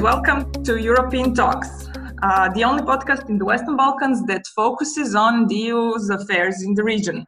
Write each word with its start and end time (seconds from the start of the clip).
and 0.00 0.04
welcome 0.04 0.50
to 0.64 0.78
European 0.78 1.34
Talks, 1.34 1.88
uh, 2.22 2.48
the 2.54 2.64
only 2.64 2.82
podcast 2.82 3.28
in 3.28 3.36
the 3.36 3.44
Western 3.44 3.76
Balkans 3.76 4.24
that 4.28 4.42
focuses 4.56 5.14
on 5.14 5.46
the 5.46 5.54
EU's 5.54 6.08
affairs 6.08 6.62
in 6.62 6.72
the 6.72 6.82
region. 6.82 7.26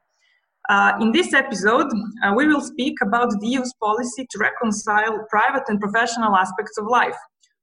Uh, 0.70 0.92
in 0.98 1.12
this 1.12 1.34
episode, 1.34 1.90
uh, 2.24 2.32
we 2.34 2.46
will 2.46 2.62
speak 2.62 2.94
about 3.02 3.28
the 3.40 3.46
EU's 3.46 3.74
policy 3.74 4.26
to 4.30 4.38
reconcile 4.38 5.26
private 5.28 5.64
and 5.68 5.80
professional 5.80 6.34
aspects 6.34 6.78
of 6.78 6.86
life, 6.86 7.16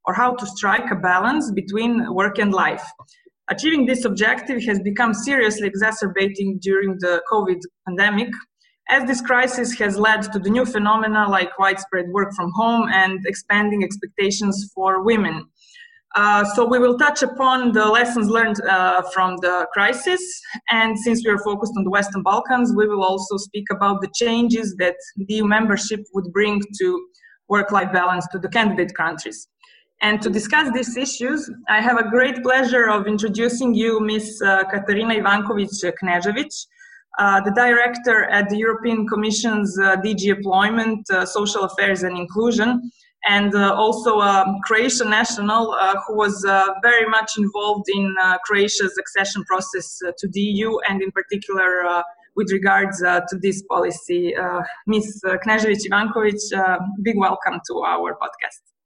or 0.06 0.14
how 0.14 0.36
to 0.36 0.46
strike 0.46 0.92
a 0.92 0.96
balance 0.96 1.52
between 1.54 2.14
work 2.14 2.38
and 2.38 2.54
life. 2.54 2.86
Achieving 3.50 3.87
this 3.87 4.06
objective 4.06 4.62
has 4.65 4.79
become 4.82 5.15
seriously 5.15 5.68
exacerbating 5.68 6.60
during 6.62 6.98
the 7.00 7.23
COVID 7.32 7.60
pandemic, 7.87 8.29
as 8.89 9.07
this 9.07 9.21
crisis 9.21 9.78
has 9.79 9.98
led 9.98 10.24
to 10.34 10.39
the 10.39 10.50
new 10.50 10.66
phenomena 10.66 11.28
like 11.29 11.57
widespread 11.60 12.06
work 12.10 12.34
from 12.36 12.52
home 12.56 12.89
and 12.92 13.20
expanding 13.25 13.84
expectations 13.84 14.71
for 14.74 15.04
women. 15.04 15.46
Uh, 16.15 16.43
so 16.56 16.65
we 16.65 16.79
will 16.79 16.98
touch 16.98 17.21
upon 17.21 17.71
the 17.71 17.86
lessons 17.86 18.28
learned 18.28 18.60
uh, 18.62 19.04
from 19.14 19.38
the 19.42 19.68
crisis, 19.74 20.21
and 20.71 20.98
since 20.98 21.24
we 21.24 21.32
are 21.32 21.38
focused 21.38 21.74
on 21.78 21.84
the 21.84 21.89
Western 21.92 22.24
Balkans, 22.24 22.74
we 22.75 22.88
will 22.88 23.04
also 23.04 23.38
speak 23.38 23.65
about 23.70 24.02
the 24.02 24.10
changes 24.15 24.75
that 24.79 24.96
the 25.18 25.26
EU 25.36 25.46
membership 25.46 26.00
would 26.15 26.34
bring 26.34 26.62
to 26.79 27.07
work-life 27.48 27.93
balance 27.93 28.28
to 28.32 28.40
the 28.40 28.50
candidate 28.50 28.92
countries. 28.96 29.48
And 30.01 30.20
to 30.21 30.29
discuss 30.29 30.71
these 30.74 30.98
issues, 30.98 31.51
I 31.68 31.82
have 31.82 32.00
a 32.00 32.09
great 32.09 32.42
pleasure 32.42 32.90
of 32.90 33.06
introducing 33.06 33.76
you 33.76 34.00
Ms. 34.00 34.42
Uh, 34.44 34.64
Katarina 34.64 35.14
Ivanković-Knežević, 35.16 36.54
uh, 37.18 37.42
the 37.42 37.52
director 37.52 38.26
at 38.26 38.50
the 38.50 38.58
European 38.58 39.08
Commission's 39.08 39.78
uh, 39.80 39.96
DG 39.98 40.26
Employment, 40.26 41.10
uh, 41.10 41.26
Social 41.26 41.64
Affairs 41.64 42.04
and 42.04 42.18
Inclusion, 42.18 42.92
and 43.28 43.54
uh, 43.56 43.74
also 43.74 44.20
a 44.22 44.46
Croatian 44.64 45.10
national 45.10 45.72
uh, 45.72 45.96
who 46.08 46.16
was 46.16 46.46
very 46.82 47.10
much 47.10 47.32
involved 47.38 47.90
in 47.90 48.16
Croatia's 48.46 48.96
accession 48.98 49.44
process 49.44 50.00
to 50.18 50.28
the 50.30 50.40
EU, 50.40 50.78
and 50.88 51.02
in 51.02 51.12
particular 51.12 52.04
with 52.36 52.52
regards 52.52 53.00
to 53.00 53.38
this 53.42 53.62
policy. 53.64 54.34
Ms. 54.88 55.22
Knežević 55.46 55.90
Ivanković, 55.92 56.42
big 57.04 57.18
welcome 57.18 57.60
to 57.68 57.80
our 57.80 58.14
podcast. 58.14 58.79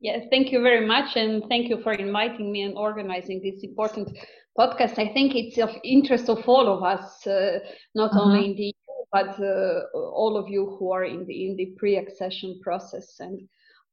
Yes, 0.00 0.24
thank 0.30 0.50
you 0.50 0.62
very 0.62 0.86
much, 0.86 1.16
and 1.16 1.44
thank 1.50 1.68
you 1.68 1.82
for 1.82 1.92
inviting 1.92 2.50
me 2.50 2.62
and 2.62 2.74
organizing 2.74 3.40
this 3.42 3.62
important 3.62 4.08
podcast. 4.58 4.98
I 4.98 5.12
think 5.12 5.34
it's 5.34 5.58
of 5.58 5.70
interest 5.84 6.30
of 6.30 6.48
all 6.48 6.68
of 6.68 6.82
us, 6.82 7.26
uh, 7.26 7.58
not 7.94 8.12
uh-huh. 8.12 8.22
only 8.22 8.46
in 8.46 8.56
the 8.56 8.64
EU, 8.64 9.04
but 9.12 9.38
uh, 9.38 9.82
all 9.94 10.38
of 10.38 10.48
you 10.48 10.74
who 10.78 10.90
are 10.90 11.04
in 11.04 11.26
the 11.26 11.46
in 11.46 11.56
the 11.56 11.74
pre-accession 11.78 12.60
process 12.62 13.20
and 13.20 13.46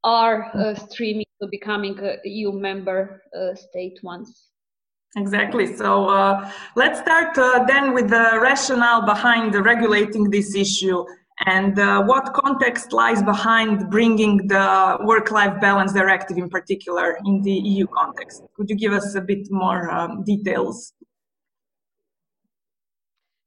are 0.05 0.45
uh, 0.45 0.58
mm-hmm. 0.58 0.85
streaming 0.85 1.25
to 1.41 1.47
becoming 1.50 2.00
a 2.00 2.17
EU 2.23 2.53
member 2.53 3.22
uh, 3.38 3.53
state 3.55 4.00
once. 4.02 4.52
Exactly. 5.17 5.75
So 5.75 6.08
uh, 6.08 6.50
let's 6.75 7.00
start 7.00 7.38
uh, 7.38 7.66
then 7.66 7.94
with 7.94 8.09
the 8.09 8.39
rationale 8.41 9.05
behind 9.05 9.55
regulating 9.55 10.30
this 10.30 10.55
issue 10.55 11.05
and 11.45 11.77
uh, 11.77 12.03
what 12.03 12.33
context 12.33 12.91
lies 12.91 13.21
behind 13.21 13.91
bringing 13.91 14.47
the 14.47 14.97
work-life 15.03 15.61
balance 15.61 15.94
directive 15.94 16.38
in 16.38 16.49
particular 16.49 17.19
in 17.25 17.41
the 17.44 17.52
eu 17.52 17.88
context? 17.88 18.41
Could 18.55 18.69
you 18.69 18.75
give 18.75 18.94
us 18.94 19.16
a 19.16 19.21
bit 19.21 19.47
more 19.52 19.89
um, 19.91 20.23
details? 20.23 20.94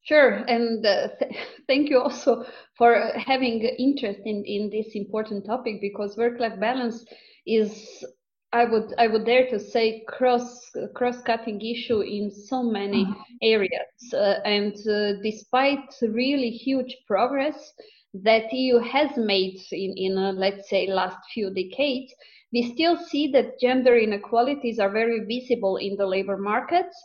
Sure 0.03 0.45
and 0.49 0.85
uh, 0.87 1.09
th- 1.19 1.37
thank 1.67 1.91
you 1.91 2.01
also 2.01 2.45
for 2.77 3.13
having 3.17 3.61
interest 3.61 4.21
in, 4.25 4.45
in 4.45 4.71
this 4.71 4.95
important 4.95 5.45
topic 5.45 5.81
because 5.81 6.17
work-life 6.17 6.59
balance 6.59 7.05
is 7.47 8.05
I 8.53 8.65
would 8.65 8.95
I 8.99 9.07
would 9.07 9.27
dare 9.27 9.49
to 9.51 9.61
say 9.61 10.03
cross 10.09 10.71
cross 10.95 11.23
cutting 11.23 11.61
issue 11.61 12.01
in 12.01 12.31
so 12.31 12.63
many 12.63 13.05
mm-hmm. 13.05 13.23
areas, 13.43 14.13
uh, 14.13 14.41
and 14.45 14.75
uh, 14.89 15.21
despite 15.23 15.95
really 16.03 16.51
huge 16.51 16.97
progress 17.07 17.73
that 18.13 18.53
EU 18.53 18.79
has 18.79 19.17
made 19.17 19.61
in 19.71 19.95
in 19.97 20.19
uh, 20.19 20.33
let's 20.33 20.69
say 20.69 20.89
last 20.89 21.19
few 21.33 21.51
decades, 21.55 22.13
we 22.53 22.73
still 22.75 22.97
see 22.97 23.29
that 23.29 23.61
gender 23.61 23.97
inequalities 23.97 24.81
are 24.81 24.91
very 24.91 25.21
visible 25.27 25.77
in 25.77 25.97
the 25.97 26.07
labor 26.07 26.37
markets. 26.37 26.97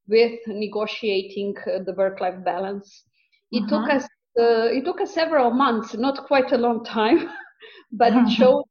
with 0.08 0.40
negotiating 0.48 1.54
uh, 1.68 1.80
the 1.84 1.94
work-life 1.94 2.42
balance. 2.46 3.04
It 3.52 3.64
uh-huh. 3.64 3.82
took 3.82 3.94
us 3.96 4.04
uh, 4.40 4.68
it 4.72 4.86
took 4.86 5.02
us 5.02 5.14
several 5.14 5.52
months, 5.52 5.94
not 5.94 6.26
quite 6.26 6.52
a 6.52 6.58
long 6.58 6.84
time, 6.86 7.30
but 7.92 8.14
it 8.14 8.30
showed 8.30 8.64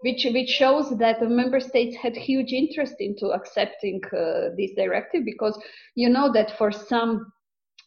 which 0.00 0.26
which 0.32 0.48
shows 0.48 0.96
that 0.98 1.20
the 1.20 1.28
member 1.28 1.60
states 1.60 1.96
had 1.96 2.16
huge 2.16 2.52
interest 2.52 2.94
into 3.00 3.28
accepting 3.28 4.00
uh, 4.12 4.50
this 4.56 4.72
directive 4.76 5.24
because 5.24 5.58
you 5.94 6.08
know 6.08 6.30
that 6.32 6.56
for 6.58 6.70
some 6.70 7.32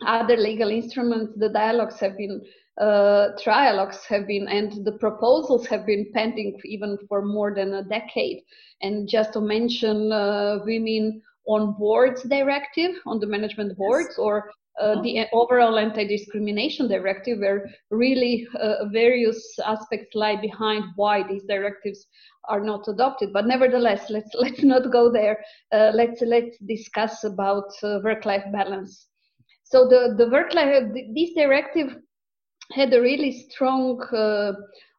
other 0.06 0.38
legal 0.38 0.69
instruments 0.69 1.34
the 1.38 1.50
dialogues 1.50 2.00
have 2.00 2.18
been 2.18 2.42
uh, 2.80 3.30
trialogues 3.44 4.04
have 4.06 4.25
been 4.25 4.48
and 4.48 4.86
the 4.86 4.94
proposals 4.94 5.68
have 5.68 5.86
been 5.86 6.10
pending 6.13 6.57
even 6.63 6.98
for 7.07 7.25
more 7.25 7.54
than 7.54 7.74
a 7.74 7.84
decade 7.84 8.42
and 8.81 9.07
just 9.07 9.34
to 9.34 9.42
mention 9.42 10.12
uh, 10.12 10.60
women 10.66 11.22
on 11.48 11.75
boards 11.78 12.24
directive 12.24 12.92
on 13.06 13.19
the 13.19 13.28
management 13.28 13.75
boards 13.78 14.10
yes. 14.12 14.19
or 14.19 14.50
uh, 14.80 15.02
the 15.02 15.26
overall 15.34 15.78
anti-discrimination 15.78 16.88
directive 16.88 17.40
where 17.40 17.70
really 17.92 18.48
uh, 18.60 18.86
various 18.92 19.58
aspects 19.66 20.16
lie 20.16 20.40
behind 20.40 20.84
why 20.96 21.24
these 21.28 21.44
directives 21.44 22.08
are 22.48 22.62
not 22.62 22.88
adopted. 22.88 23.31
But 23.34 23.48
nevertheless 23.48 24.10
let's 24.10 24.34
let's 24.40 24.64
not 24.64 24.92
go 24.92 25.12
there. 25.12 25.44
Uh, 25.72 25.92
let's 25.94 26.22
let's 26.22 26.58
discuss 26.60 27.24
about 27.24 27.70
uh, 27.84 28.00
work-life 28.04 28.46
balance. 28.52 29.08
So 29.64 29.88
the 29.88 30.16
the 30.18 30.30
work-life 30.30 30.84
this 31.16 31.34
directive 31.36 31.98
had 32.72 32.94
a 32.94 33.02
really 33.02 33.32
strong 33.32 34.02
uh, 34.14 34.54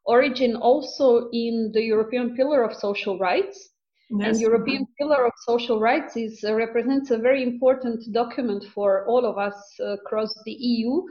origin 0.07 0.57
also 0.57 1.29
in 1.33 1.71
the 1.75 1.83
european 1.83 2.35
pillar 2.35 2.63
of 2.63 2.75
social 2.75 3.19
rights 3.19 3.71
Yes. 4.13 4.29
And 4.29 4.41
European 4.41 4.87
Pillar 4.99 5.25
of 5.27 5.33
Social 5.47 5.79
Rights 5.79 6.17
is 6.17 6.43
uh, 6.43 6.55
represents 6.55 7.13
a 7.13 7.19
very 7.19 7.45
important 7.45 8.13
document 8.13 8.65
for 8.75 9.07
all 9.07 9.25
of 9.25 9.39
us 9.39 9.55
uh, 9.79 9.93
across 9.93 10.35
the 10.45 10.53
EU 10.53 11.03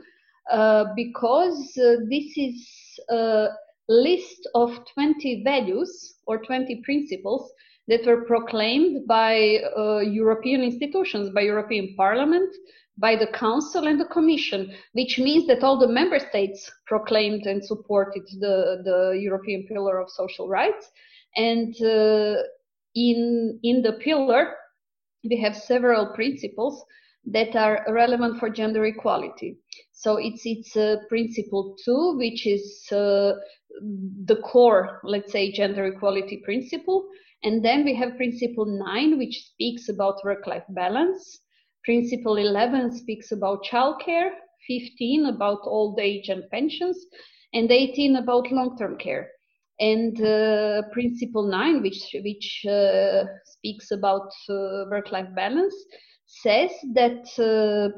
uh, 0.50 0.84
because 0.94 1.72
uh, 1.78 1.96
this 2.10 2.36
is 2.36 3.00
a 3.08 3.48
list 3.88 4.46
of 4.54 4.78
20 4.92 5.42
values 5.44 6.16
or 6.26 6.38
20 6.38 6.82
principles 6.84 7.50
that 7.88 8.04
were 8.04 8.24
proclaimed 8.24 9.06
by 9.06 9.58
uh, 9.76 9.98
European 9.98 10.60
institutions, 10.62 11.30
by 11.30 11.40
European 11.40 11.94
Parliament, 11.96 12.54
by 12.98 13.16
the 13.16 13.28
Council 13.28 13.86
and 13.86 13.98
the 13.98 14.04
Commission, 14.04 14.72
which 14.92 15.18
means 15.18 15.46
that 15.46 15.64
all 15.64 15.78
the 15.78 15.88
member 15.88 16.18
states 16.18 16.70
proclaimed 16.86 17.46
and 17.46 17.64
supported 17.64 18.22
the, 18.38 18.82
the 18.84 19.18
European 19.18 19.66
Pillar 19.66 19.98
of 19.98 20.10
Social 20.10 20.48
Rights. 20.48 20.90
And 21.36 21.74
uh, 21.82 22.42
in, 22.94 23.58
in 23.62 23.82
the 23.82 23.94
pillar, 23.94 24.54
we 25.22 25.40
have 25.40 25.56
several 25.56 26.14
principles 26.14 26.84
that 27.26 27.54
are 27.54 27.84
relevant 27.88 28.38
for 28.38 28.48
gender 28.48 28.86
equality. 28.86 29.58
So 29.92 30.16
it's 30.16 30.42
it's 30.46 30.74
uh, 30.76 30.96
principle 31.10 31.76
two, 31.84 32.16
which 32.16 32.46
is 32.46 32.86
uh, 32.90 33.32
the 34.24 34.36
core, 34.42 35.00
let's 35.04 35.30
say, 35.30 35.52
gender 35.52 35.84
equality 35.84 36.40
principle, 36.42 37.06
and 37.42 37.62
then 37.62 37.84
we 37.84 37.94
have 37.94 38.16
principle 38.16 38.64
nine, 38.64 39.18
which 39.18 39.44
speaks 39.52 39.90
about 39.90 40.24
work-life 40.24 40.64
balance. 40.70 41.40
Principle 41.84 42.38
eleven 42.38 42.90
speaks 42.90 43.32
about 43.32 43.64
childcare. 43.64 44.30
Fifteen 44.66 45.26
about 45.26 45.60
old 45.64 45.98
age 46.00 46.30
and 46.30 46.44
pensions, 46.50 46.96
and 47.52 47.70
eighteen 47.70 48.16
about 48.16 48.50
long-term 48.50 48.96
care. 48.96 49.28
And 49.80 50.20
uh, 50.20 50.82
principle 50.92 51.48
nine, 51.48 51.80
which 51.82 52.14
which 52.22 52.66
uh, 52.68 53.24
speaks 53.44 53.90
about 53.90 54.30
uh, 54.48 54.84
work-life 54.90 55.28
balance, 55.34 55.74
says 56.26 56.70
that 56.94 57.26
uh, 57.38 57.88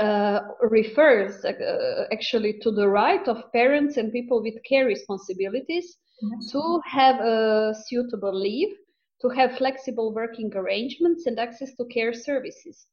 uh, 0.00 0.40
refers 0.62 1.44
uh, 1.44 2.04
actually 2.12 2.58
to 2.60 2.70
the 2.70 2.88
right 2.88 3.26
of 3.28 3.52
parents 3.52 3.96
and 3.96 4.12
people 4.12 4.42
with 4.42 4.54
care 4.68 4.86
responsibilities 4.86 5.98
to 6.50 6.80
have 6.84 7.20
a 7.20 7.74
suitable 7.86 8.34
leave, 8.34 8.74
to 9.20 9.28
have 9.28 9.56
flexible 9.56 10.12
working 10.14 10.50
arrangements 10.54 11.26
and 11.26 11.38
access 11.38 11.74
to 11.76 11.84
care 11.86 12.12
services. 12.12 12.86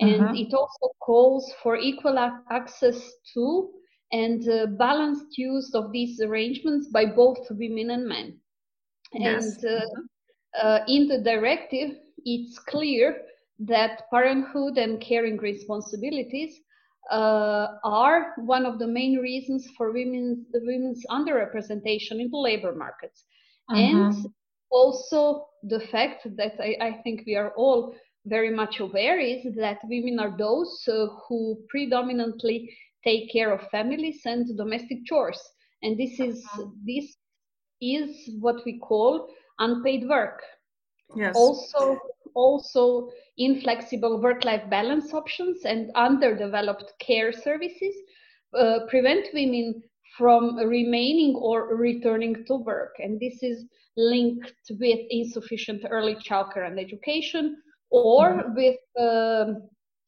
And 0.00 0.22
uh-huh. 0.22 0.34
it 0.36 0.54
also 0.54 0.92
calls 1.00 1.52
for 1.62 1.76
equal 1.76 2.18
access 2.50 3.10
to 3.34 3.70
and 4.12 4.48
uh, 4.48 4.66
balanced 4.78 5.36
use 5.36 5.74
of 5.74 5.92
these 5.92 6.20
arrangements 6.20 6.88
by 6.88 7.04
both 7.04 7.38
women 7.50 7.90
and 7.90 8.06
men. 8.06 8.38
Yes. 9.12 9.62
And 9.62 9.64
uh, 9.64 10.60
uh, 10.62 10.84
in 10.88 11.08
the 11.08 11.18
directive, 11.18 11.96
it's 12.24 12.58
clear 12.58 13.22
that 13.60 14.02
parenthood 14.10 14.78
and 14.78 15.00
caring 15.00 15.36
responsibilities 15.38 16.60
uh, 17.10 17.68
are 17.84 18.34
one 18.36 18.66
of 18.66 18.78
the 18.78 18.86
main 18.86 19.18
reasons 19.18 19.68
for 19.76 19.92
women's 19.92 20.46
women's 20.52 21.04
underrepresentation 21.10 22.20
in 22.20 22.28
the 22.30 22.36
labor 22.36 22.74
markets, 22.74 23.24
uh-huh. 23.70 23.80
and 23.80 24.26
also 24.70 25.46
the 25.62 25.80
fact 25.80 26.26
that 26.36 26.54
I, 26.60 26.76
I, 26.80 27.00
think 27.02 27.22
we 27.26 27.34
are 27.34 27.52
all 27.56 27.94
very 28.26 28.54
much 28.54 28.80
aware 28.80 29.18
is 29.18 29.54
that 29.56 29.78
women 29.84 30.18
are 30.20 30.36
those 30.36 30.86
uh, 30.86 31.06
who 31.26 31.58
predominantly 31.70 32.70
take 33.04 33.30
care 33.30 33.52
of 33.52 33.68
families 33.70 34.20
and 34.24 34.56
domestic 34.56 35.04
chores, 35.06 35.40
and 35.82 35.98
this 35.98 36.18
is 36.20 36.44
uh-huh. 36.52 36.66
this 36.86 37.16
is 37.80 38.30
what 38.40 38.56
we 38.64 38.78
call 38.78 39.28
unpaid 39.58 40.08
work. 40.08 40.42
Yes. 41.16 41.34
Also, 41.36 41.98
also 42.34 43.10
inflexible 43.38 44.20
work-life 44.20 44.68
balance 44.68 45.14
options 45.14 45.64
and 45.64 45.90
underdeveloped 45.94 46.92
care 47.00 47.32
services 47.32 47.94
uh, 48.56 48.80
prevent 48.88 49.26
women 49.32 49.82
from 50.16 50.56
remaining 50.56 51.34
or 51.36 51.76
returning 51.76 52.44
to 52.46 52.56
work. 52.56 52.94
And 52.98 53.20
this 53.20 53.42
is 53.42 53.64
linked 53.96 54.52
with 54.70 55.00
insufficient 55.10 55.84
early 55.90 56.16
childcare 56.16 56.66
and 56.66 56.78
education 56.78 57.56
or 57.90 58.30
mm-hmm. 58.30 58.54
with 58.54 58.76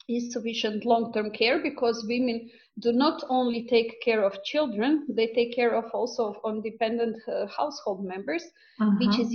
uh, 0.09 0.15
insufficient 0.15 0.85
long-term 0.85 1.31
care 1.31 1.63
because 1.63 2.05
women 2.09 2.51
do 2.79 2.93
not 2.93 3.23
only 3.29 3.67
take 3.67 4.01
care 4.03 4.25
of 4.25 4.43
children, 4.45 5.07
they 5.09 5.29
take 5.29 5.55
care 5.55 5.75
of 5.75 5.85
also 5.93 6.35
of 6.35 6.57
independent 6.57 7.17
uh, 7.29 7.47
household 7.47 8.05
members, 8.05 8.45
mm-hmm. 8.81 8.99
which 8.99 9.19
is 9.19 9.35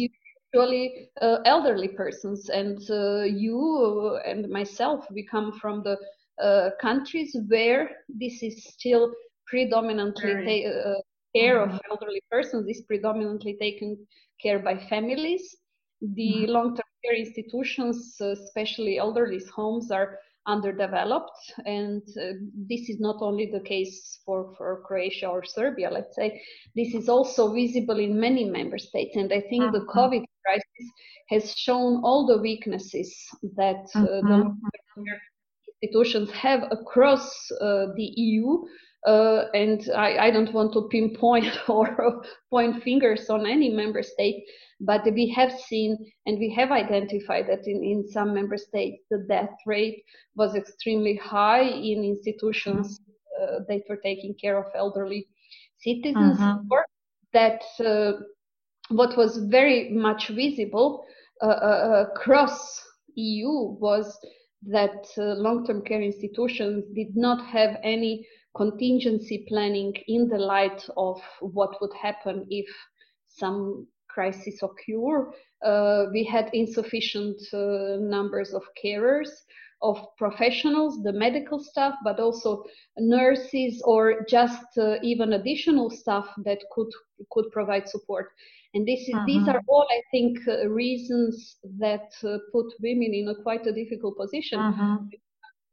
usually 0.53 1.09
uh, 1.21 1.37
elderly 1.45 1.89
persons. 1.89 2.49
And 2.49 2.79
uh, 2.89 3.23
you 3.23 4.19
and 4.25 4.49
myself, 4.49 5.05
we 5.11 5.25
come 5.25 5.51
from 5.59 5.83
the 5.83 5.97
uh, 6.43 6.71
countries 6.81 7.35
where 7.47 7.89
this 8.09 8.43
is 8.43 8.65
still 8.65 9.13
predominantly 9.47 10.63
ta- 10.63 10.69
uh, 10.69 10.93
care 11.35 11.59
mm-hmm. 11.59 11.75
of 11.75 11.81
elderly 11.89 12.21
persons 12.31 12.67
is 12.67 12.81
predominantly 12.81 13.57
taken 13.59 13.97
care 14.41 14.59
by 14.59 14.77
families. 14.77 15.55
The 16.01 16.33
mm-hmm. 16.43 16.51
long-term 16.51 16.85
care 17.03 17.15
institutions, 17.15 18.17
especially 18.19 18.97
elderly 18.97 19.41
homes, 19.55 19.91
are 19.91 20.19
underdeveloped 20.47 21.53
and 21.65 22.01
uh, 22.21 22.33
this 22.69 22.89
is 22.89 22.99
not 22.99 23.17
only 23.21 23.49
the 23.51 23.59
case 23.61 24.19
for, 24.25 24.53
for 24.57 24.83
croatia 24.85 25.27
or 25.27 25.43
serbia 25.43 25.89
let's 25.89 26.15
say 26.15 26.41
this 26.75 26.93
is 26.93 27.09
also 27.09 27.53
visible 27.53 27.99
in 27.99 28.19
many 28.19 28.45
member 28.45 28.77
states 28.77 29.15
and 29.15 29.33
i 29.33 29.41
think 29.41 29.63
uh-huh. 29.63 29.71
the 29.71 29.79
mm-hmm. 29.79 29.99
covid 29.99 30.23
crisis 30.45 30.91
has 31.29 31.55
shown 31.55 32.01
all 32.03 32.27
the 32.27 32.37
weaknesses 32.37 33.15
that 33.55 33.87
uh, 33.95 33.99
uh-huh. 33.99 34.21
the 34.21 34.55
institutions 35.81 36.29
have 36.31 36.63
across 36.71 37.51
uh, 37.61 37.87
the 37.95 38.13
eu 38.15 38.65
uh, 39.05 39.45
and 39.53 39.89
I, 39.95 40.27
I, 40.27 40.31
don't 40.31 40.53
want 40.53 40.73
to 40.73 40.87
pinpoint 40.89 41.53
or 41.69 42.23
point 42.49 42.83
fingers 42.83 43.29
on 43.29 43.45
any 43.45 43.69
member 43.69 44.01
state, 44.01 44.43
but 44.81 45.03
we 45.13 45.29
have 45.35 45.51
seen 45.51 45.97
and 46.25 46.39
we 46.39 46.51
have 46.53 46.71
identified 46.71 47.45
that 47.47 47.67
in, 47.67 47.83
in 47.83 48.07
some 48.07 48.33
member 48.33 48.57
states 48.57 49.03
the 49.11 49.25
death 49.29 49.55
rate 49.65 50.03
was 50.35 50.55
extremely 50.55 51.15
high 51.17 51.61
in 51.61 52.03
institutions 52.03 52.99
uh, 53.41 53.59
that 53.67 53.81
were 53.87 53.97
taking 53.97 54.33
care 54.41 54.57
of 54.57 54.65
elderly 54.75 55.27
citizens, 55.79 56.39
uh-huh. 56.39 56.57
or 56.71 56.85
that 57.33 57.61
uh, 57.85 58.13
what 58.89 59.17
was 59.17 59.37
very 59.49 59.89
much 59.91 60.29
visible 60.29 61.05
uh, 61.41 61.45
uh, 61.45 62.05
across 62.09 62.81
EU 63.15 63.49
was 63.79 64.17
that 64.67 65.05
uh, 65.17 65.35
long-term 65.35 65.81
care 65.83 66.01
institutions 66.01 66.83
did 66.95 67.15
not 67.15 67.45
have 67.45 67.77
any 67.83 68.25
contingency 68.55 69.45
planning 69.47 69.93
in 70.07 70.27
the 70.29 70.37
light 70.37 70.87
of 70.97 71.21
what 71.41 71.79
would 71.81 71.93
happen 71.93 72.45
if 72.49 72.67
some 73.27 73.87
crisis 74.07 74.61
occur. 74.63 75.31
Uh, 75.63 76.05
we 76.11 76.23
had 76.23 76.49
insufficient 76.53 77.41
uh, 77.53 77.97
numbers 77.99 78.53
of 78.53 78.63
carers, 78.81 79.29
of 79.81 79.97
professionals, 80.17 81.03
the 81.03 81.11
medical 81.11 81.59
staff, 81.59 81.93
but 82.03 82.19
also 82.19 82.63
nurses 82.97 83.81
or 83.83 84.25
just 84.27 84.65
uh, 84.77 84.95
even 85.03 85.33
additional 85.33 85.89
staff 85.89 86.27
that 86.45 86.59
could 86.71 86.91
could 87.31 87.51
provide 87.51 87.89
support. 87.89 88.27
And 88.73 88.85
this 88.85 89.01
is, 89.07 89.15
uh-huh. 89.15 89.25
these 89.25 89.47
are 89.47 89.61
all, 89.67 89.87
I 89.89 90.01
think, 90.11 90.37
uh, 90.47 90.67
reasons 90.67 91.57
that 91.79 92.11
uh, 92.23 92.37
put 92.51 92.67
women 92.81 93.13
in 93.13 93.29
a 93.29 93.41
quite 93.41 93.65
a 93.67 93.71
difficult 93.71 94.17
position. 94.17 94.59
Uh-huh 94.59 94.97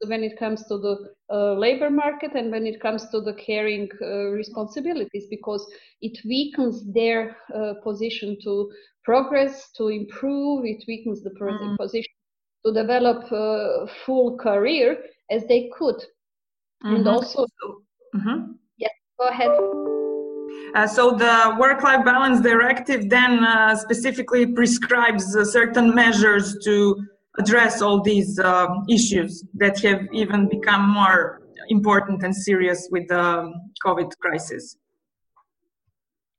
when 0.07 0.23
it 0.25 0.39
comes 0.39 0.67
to 0.67 0.79
the 0.79 0.97
uh, 1.33 1.55
labor 1.55 1.91
market 1.91 2.33
and 2.35 2.51
when 2.51 2.67
it 2.67 2.81
comes 2.81 3.09
to 3.11 3.21
the 3.21 3.35
caring 3.35 3.89
uh, 4.03 4.31
responsibilities 4.31 5.27
because 5.31 5.67
it 6.01 6.19
weakens 6.25 6.93
their 6.93 7.37
uh, 7.55 7.75
position 7.83 8.37
to 8.43 8.71
progress 9.05 9.71
to 9.77 9.89
improve 9.89 10.65
it 10.65 10.83
weakens 10.89 11.23
the 11.23 11.31
mm-hmm. 11.31 11.77
position 11.77 12.13
to 12.65 12.73
develop 12.73 13.25
a 13.33 13.87
full 14.05 14.37
career 14.39 14.99
as 15.31 15.45
they 15.47 15.71
could 15.77 15.97
mm-hmm. 15.97 16.97
and 16.97 17.09
also 17.09 17.47
mm-hmm. 18.15 18.53
yes 18.79 18.93
go 19.19 19.29
ahead 19.29 19.51
uh, 20.75 20.87
so 20.87 21.11
the 21.11 21.57
work-life 21.59 22.05
balance 22.05 22.41
directive 22.41 23.11
then 23.11 23.45
uh, 23.45 23.75
specifically 23.77 24.47
prescribes 24.47 25.37
uh, 25.37 25.45
certain 25.45 25.95
measures 25.95 26.57
to 26.65 26.97
address 27.39 27.83
all 27.83 28.01
these 28.03 28.39
uh, 28.39 28.69
issues 28.89 29.45
that 29.55 29.81
have 29.81 30.07
even 30.13 30.49
become 30.49 30.89
more 30.89 31.43
important 31.69 32.23
and 32.23 32.35
serious 32.35 32.89
with 32.91 33.09
the 33.09 33.53
COVID 33.85 34.11
crisis. 34.21 34.77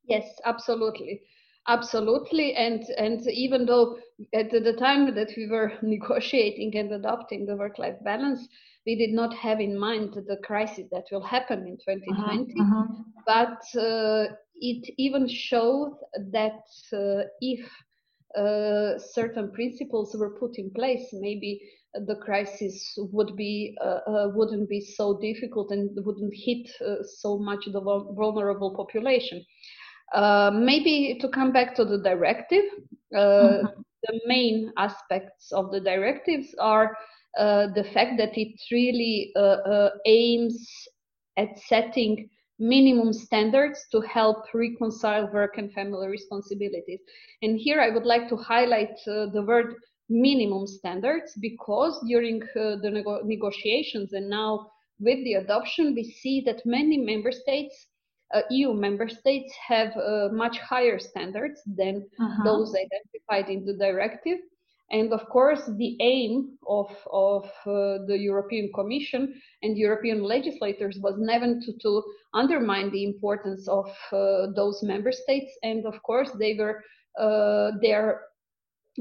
Yes, 0.06 0.26
absolutely. 0.46 1.22
Absolutely, 1.68 2.54
and 2.56 2.84
and 2.98 3.26
even 3.30 3.66
though 3.66 3.98
at 4.34 4.52
the 4.52 4.74
time 4.74 5.16
that 5.16 5.32
we 5.38 5.48
were 5.48 5.72
negotiating 5.82 6.76
and 6.76 6.92
adopting 6.92 7.46
the 7.46 7.56
work-life 7.56 7.96
balance, 8.04 8.50
we 8.86 8.96
did 8.98 9.12
not 9.12 9.34
have 9.34 9.62
in 9.62 9.80
mind 9.80 10.14
the 10.14 10.38
crisis 10.44 10.88
that 10.92 11.06
will 11.10 11.24
happen 11.24 11.60
in 11.66 11.78
2020. 11.78 12.54
Uh-huh, 12.60 12.64
uh-huh. 12.64 13.04
But 13.26 13.82
uh, 13.82 14.36
it 14.56 14.94
even 14.98 15.26
showed 15.26 15.98
that 16.34 16.64
uh, 16.92 17.24
if 17.40 17.66
uh, 18.38 18.98
certain 19.00 19.52
principles 19.52 20.16
were 20.18 20.38
put 20.40 20.58
in 20.58 20.72
place, 20.72 21.08
maybe 21.14 21.62
the 21.94 22.16
crisis 22.16 22.94
would 22.98 23.36
be 23.36 23.78
uh, 23.82 24.00
uh, 24.08 24.32
wouldn't 24.34 24.68
be 24.68 24.82
so 24.82 25.20
difficult 25.20 25.72
and 25.72 25.90
wouldn't 26.06 26.34
hit 26.34 26.68
uh, 26.82 26.96
so 27.04 27.38
much 27.38 27.66
the 27.72 27.82
vulnerable 27.82 28.76
population. 28.76 29.44
Uh, 30.14 30.52
maybe 30.54 31.18
to 31.22 31.28
come 31.30 31.52
back 31.52 31.76
to 31.76 31.86
the 31.86 31.98
directive, 32.00 32.66
mm-hmm. 33.14 33.68
the 34.04 34.22
main 34.26 34.72
aspects 34.78 35.52
of 35.52 35.72
the 35.72 35.80
directives 35.80 36.54
are 36.60 36.96
uh, 37.38 37.68
the 37.74 37.84
fact 37.84 38.18
that 38.18 38.38
it 38.38 38.60
really 38.72 39.32
uh, 39.36 39.58
uh, 39.66 39.90
aims 40.06 40.70
at 41.38 41.58
setting 41.68 42.30
minimum 42.60 43.14
standards 43.14 43.86
to 43.92 44.02
help 44.02 44.46
reconcile 44.54 45.32
work 45.34 45.58
and 45.58 45.72
family 45.74 46.08
responsibilities. 46.08 47.02
And 47.42 47.60
here 47.60 47.82
I 47.82 47.90
would 47.90 48.06
like 48.06 48.30
to 48.30 48.36
highlight 48.36 48.96
uh, 49.08 49.28
the 49.28 49.44
word 49.46 49.76
minimum 50.10 50.68
standards 50.68 51.34
because 51.40 52.00
during 52.08 52.42
uh, 52.44 52.76
the 52.82 52.90
nego 52.92 53.22
negotiations 53.24 54.14
and 54.14 54.30
now 54.30 54.70
with 55.00 55.24
the 55.24 55.34
adoption, 55.36 55.94
we 55.96 56.04
see 56.04 56.42
that 56.46 56.62
many 56.66 56.98
member 56.98 57.32
states, 57.32 57.88
uh, 58.34 58.42
EU 58.50 58.74
member 58.74 59.10
states, 59.10 59.54
have 59.68 59.96
uh, 59.98 60.30
much 60.32 60.58
higher 60.60 61.00
standards 61.00 61.62
than 61.66 61.96
-huh. 62.20 62.44
those 62.44 62.72
identified 62.86 63.50
in 63.50 63.66
the 63.66 63.78
directive. 63.86 64.40
And 64.94 65.12
of 65.12 65.28
course, 65.28 65.64
the 65.78 65.98
aim 66.02 66.58
of, 66.68 66.88
of 67.12 67.46
uh, 67.66 68.06
the 68.06 68.18
European 68.18 68.72
Commission 68.76 69.34
and 69.64 69.76
European 69.76 70.24
legislators 70.24 71.00
was 71.02 71.16
never 71.18 71.60
to, 71.60 71.74
to 71.82 72.04
undermine 72.36 72.92
the 72.92 73.04
importance 73.04 73.68
of 73.68 73.88
uh, 74.12 74.48
those 74.56 74.84
member 74.84 75.12
states. 75.12 75.52
And 75.64 75.88
of 75.88 76.02
course, 76.04 76.30
they 76.40 76.54
were 76.54 76.84
uh, 77.20 77.72
they're 77.82 78.22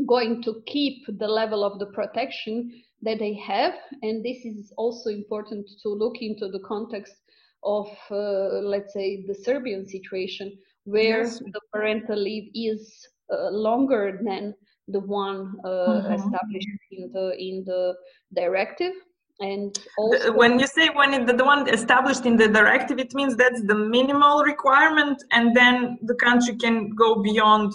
going 0.06 0.42
to 0.42 0.62
keep 0.66 1.04
the 1.18 1.28
level 1.28 1.62
of 1.62 1.78
the 1.78 1.86
protection 1.86 2.82
that 3.02 3.18
they 3.18 3.34
have. 3.34 3.74
And 4.02 4.24
this 4.24 4.46
is 4.46 4.72
also 4.78 5.10
important 5.10 5.68
to 5.82 5.90
look 5.90 6.16
into 6.22 6.48
the 6.48 6.60
context 6.60 7.14
of, 7.62 7.88
uh, 8.10 8.60
let's 8.64 8.94
say, 8.94 9.24
the 9.26 9.34
Serbian 9.34 9.86
situation, 9.86 10.56
where 10.84 11.24
yes. 11.24 11.38
the 11.38 11.60
parental 11.72 12.16
leave 12.16 12.50
is 12.54 13.06
uh, 13.32 13.50
longer 13.50 14.20
than 14.24 14.54
the 14.88 15.00
one 15.00 15.54
uh, 15.64 15.68
mm-hmm. 15.68 16.12
established 16.12 16.68
in 16.90 17.10
the 17.12 17.34
in 17.38 17.64
the 17.64 17.94
directive 18.34 18.92
and 19.40 19.78
also 19.98 20.32
when 20.32 20.58
you 20.58 20.66
say 20.66 20.88
when 20.90 21.14
it, 21.14 21.26
the, 21.26 21.32
the 21.32 21.44
one 21.44 21.68
established 21.68 22.26
in 22.26 22.36
the 22.36 22.48
directive 22.48 22.98
it 22.98 23.14
means 23.14 23.36
that's 23.36 23.62
the 23.66 23.74
minimal 23.74 24.42
requirement 24.42 25.22
and 25.32 25.56
then 25.56 25.98
the 26.02 26.14
country 26.16 26.54
can 26.56 26.90
go 26.90 27.22
beyond 27.22 27.72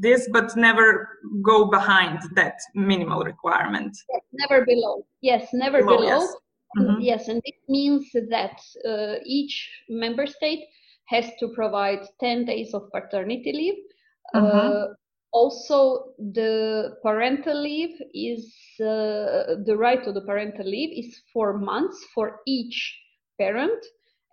this 0.00 0.28
but 0.32 0.56
never 0.56 1.20
go 1.42 1.66
behind 1.66 2.18
that 2.34 2.54
minimal 2.74 3.22
requirement 3.22 3.96
yes, 4.10 4.22
never 4.32 4.64
below 4.64 5.06
yes 5.20 5.48
never 5.52 5.82
below, 5.82 5.98
below. 5.98 6.08
Yes. 6.08 6.34
Mm-hmm. 6.78 7.00
yes. 7.00 7.28
and 7.28 7.40
this 7.44 7.60
means 7.68 8.10
that 8.12 8.60
uh, 8.86 9.14
each 9.24 9.70
member 9.88 10.26
state 10.26 10.64
has 11.06 11.26
to 11.38 11.48
provide 11.54 12.00
10 12.20 12.44
days 12.44 12.74
of 12.74 12.90
paternity 12.92 13.52
leave 13.52 13.74
mm-hmm. 14.34 14.46
uh, 14.46 14.94
also 15.32 16.14
the 16.32 16.96
parental 17.02 17.60
leave 17.60 18.00
is 18.14 18.54
uh, 18.80 19.60
the 19.64 19.74
right 19.76 20.02
to 20.04 20.12
the 20.12 20.22
parental 20.22 20.64
leave 20.64 20.92
is 20.96 21.20
four 21.32 21.58
months 21.58 22.04
for 22.14 22.40
each 22.46 22.98
parent 23.38 23.84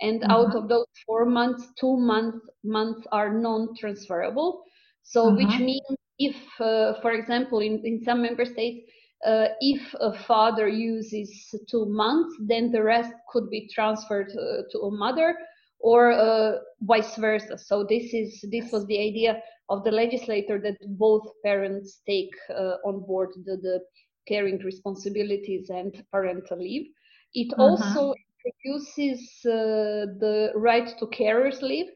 and 0.02 0.22
mm-hmm. 0.22 0.32
out 0.32 0.56
of 0.56 0.68
those 0.70 0.86
four 1.06 1.26
months 1.26 1.68
two 1.80 1.98
months 1.98 2.46
months 2.64 3.06
are 3.12 3.34
non-transferable 3.34 4.64
so 5.04 5.26
mm-hmm. 5.26 5.38
which 5.38 5.60
means 5.60 5.98
if 6.20 6.36
uh, 6.60 6.94
for 7.02 7.12
example 7.12 7.60
in, 7.60 7.82
in 7.84 8.02
some 8.04 8.22
member 8.22 8.46
states 8.46 8.90
uh, 9.26 9.48
if 9.62 9.82
a 10.02 10.14
father 10.28 10.68
uses 10.68 11.30
two 11.70 11.86
months 11.86 12.36
then 12.48 12.72
the 12.72 12.82
rest 12.82 13.12
could 13.32 13.50
be 13.50 13.70
transferred 13.74 14.30
uh, 14.32 14.64
to 14.72 14.80
a 14.80 14.92
mother 14.92 15.36
or 15.80 16.12
uh, 16.12 16.54
vice 16.82 17.16
versa 17.18 17.58
so 17.58 17.86
this 17.90 18.14
is 18.14 18.44
this 18.52 18.72
was 18.72 18.86
the 18.88 19.00
idea 19.00 19.42
of 19.70 19.84
the 19.84 19.92
legislator 19.92 20.60
that 20.60 20.78
both 20.98 21.24
parents 21.44 22.02
take 22.06 22.32
uh, 22.50 22.76
on 22.86 23.06
board 23.06 23.30
the, 23.46 23.58
the, 23.58 23.80
caring 24.26 24.58
responsibilities 24.60 25.70
and 25.70 26.02
parental 26.10 26.58
leave. 26.58 26.88
It 27.34 27.54
uh-huh. 27.54 27.64
also 27.64 28.14
introduces 28.46 29.20
uh, 29.46 30.16
the 30.20 30.52
right 30.56 30.88
to 30.98 31.06
carers 31.08 31.62
leave, 31.62 31.88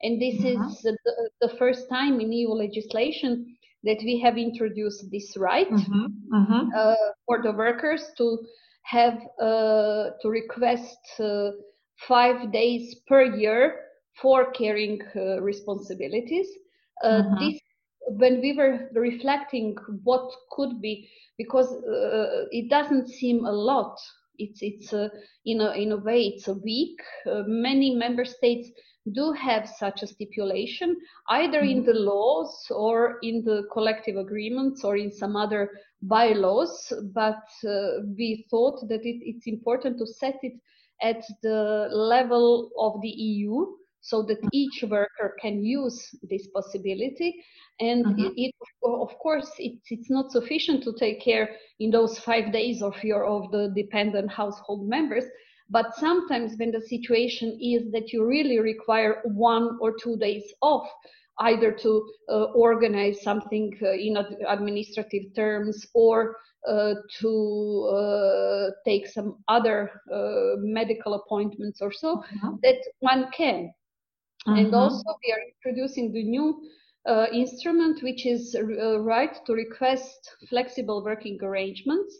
and 0.00 0.20
this 0.20 0.40
uh-huh. 0.40 0.66
is 0.66 0.80
the, 0.82 0.96
the, 1.42 1.56
first 1.58 1.88
time 1.90 2.20
in 2.20 2.32
EU 2.32 2.50
legislation 2.50 3.54
that 3.82 3.98
we 4.02 4.18
have 4.20 4.38
introduced 4.38 5.10
this 5.10 5.36
right 5.36 5.70
uh-huh. 5.70 6.64
uh, 6.74 6.94
for 7.26 7.42
the 7.42 7.52
workers 7.52 8.02
to 8.16 8.38
have 8.84 9.18
uh, 9.40 10.10
to 10.22 10.28
request 10.28 10.98
uh, 11.20 11.50
five 12.08 12.50
days 12.52 12.96
per 13.08 13.22
year 13.22 13.80
for 14.20 14.52
caring 14.52 15.00
uh, 15.16 15.40
responsibilities 15.42 16.46
uh, 17.02 17.22
mm-hmm. 17.22 17.44
this 17.44 17.60
when 18.06 18.40
we 18.40 18.52
were 18.52 18.90
reflecting 18.94 19.76
what 20.02 20.30
could 20.50 20.80
be 20.80 21.08
because 21.38 21.72
uh, 21.72 22.44
it 22.50 22.68
doesn't 22.68 23.08
seem 23.08 23.44
a 23.44 23.52
lot 23.52 23.98
it's 24.38 24.60
it's 24.62 24.92
a, 24.92 25.10
in 25.46 25.60
a 25.60 25.72
in 25.72 25.92
a 25.92 25.96
way 25.96 26.22
it's 26.22 26.48
a 26.48 26.54
week 26.54 27.00
uh, 27.30 27.42
many 27.46 27.94
member 27.94 28.24
states 28.24 28.68
do 29.12 29.32
have 29.32 29.68
such 29.68 30.02
a 30.02 30.06
stipulation 30.06 30.96
either 31.30 31.60
mm-hmm. 31.60 31.78
in 31.78 31.84
the 31.84 31.94
laws 31.94 32.66
or 32.70 33.18
in 33.22 33.44
the 33.44 33.64
collective 33.72 34.16
agreements 34.16 34.84
or 34.84 34.96
in 34.96 35.12
some 35.12 35.36
other 35.36 35.70
bylaws 36.02 36.92
but 37.14 37.44
uh, 37.66 38.00
we 38.16 38.46
thought 38.50 38.80
that 38.88 39.04
it, 39.04 39.18
it's 39.22 39.46
important 39.46 39.98
to 39.98 40.06
set 40.06 40.38
it 40.42 40.54
at 41.02 41.22
the 41.42 41.88
level 41.92 42.70
of 42.78 43.00
the 43.02 43.08
eu 43.08 43.66
so 44.04 44.22
that 44.22 44.36
mm-hmm. 44.36 44.48
each 44.52 44.84
worker 44.86 45.34
can 45.40 45.64
use 45.64 46.14
this 46.22 46.46
possibility. 46.48 47.42
And 47.80 48.04
mm-hmm. 48.04 48.32
it, 48.36 48.54
of 48.84 49.18
course, 49.18 49.50
it's, 49.58 49.86
it's 49.90 50.10
not 50.10 50.30
sufficient 50.30 50.84
to 50.84 50.92
take 50.98 51.22
care 51.22 51.48
in 51.80 51.90
those 51.90 52.18
five 52.18 52.52
days 52.52 52.82
of 52.82 53.02
your 53.02 53.24
of 53.24 53.50
the 53.50 53.72
dependent 53.74 54.30
household 54.30 54.86
members. 54.86 55.24
But 55.70 55.94
sometimes 55.96 56.52
when 56.58 56.70
the 56.70 56.82
situation 56.82 57.58
is 57.58 57.90
that 57.92 58.12
you 58.12 58.26
really 58.26 58.58
require 58.58 59.22
one 59.24 59.78
or 59.80 59.94
two 59.96 60.18
days 60.18 60.44
off, 60.60 60.86
either 61.38 61.72
to 61.72 62.06
uh, 62.28 62.44
organize 62.52 63.22
something 63.22 63.74
uh, 63.82 63.92
in 63.92 64.18
administrative 64.46 65.34
terms 65.34 65.86
or 65.94 66.36
uh, 66.68 66.94
to 67.20 67.90
uh, 67.90 68.70
take 68.84 69.06
some 69.06 69.38
other 69.48 69.90
uh, 70.12 70.56
medical 70.58 71.14
appointments 71.14 71.80
or 71.80 71.90
so, 71.90 72.16
mm-hmm. 72.16 72.56
that 72.62 72.76
one 73.00 73.30
can. 73.34 73.72
And 74.46 74.74
also, 74.74 75.02
we 75.24 75.32
are 75.32 75.42
introducing 75.54 76.12
the 76.12 76.22
new 76.22 76.60
uh, 77.06 77.26
instrument, 77.32 78.02
which 78.02 78.26
is 78.26 78.54
a 78.54 79.00
right 79.00 79.34
to 79.46 79.52
request 79.52 80.30
flexible 80.48 81.02
working 81.02 81.38
arrangements 81.42 82.14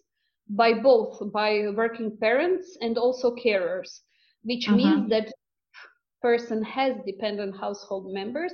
by 0.48 0.74
both 0.74 1.32
by 1.32 1.68
working 1.74 2.16
parents 2.18 2.76
and 2.80 2.98
also 2.98 3.34
carers, 3.34 4.00
which 4.42 4.66
mm-hmm. 4.66 4.76
means 4.76 5.10
that 5.10 5.32
person 6.22 6.62
has 6.62 6.96
dependent 7.06 7.54
household 7.58 8.12
members 8.12 8.52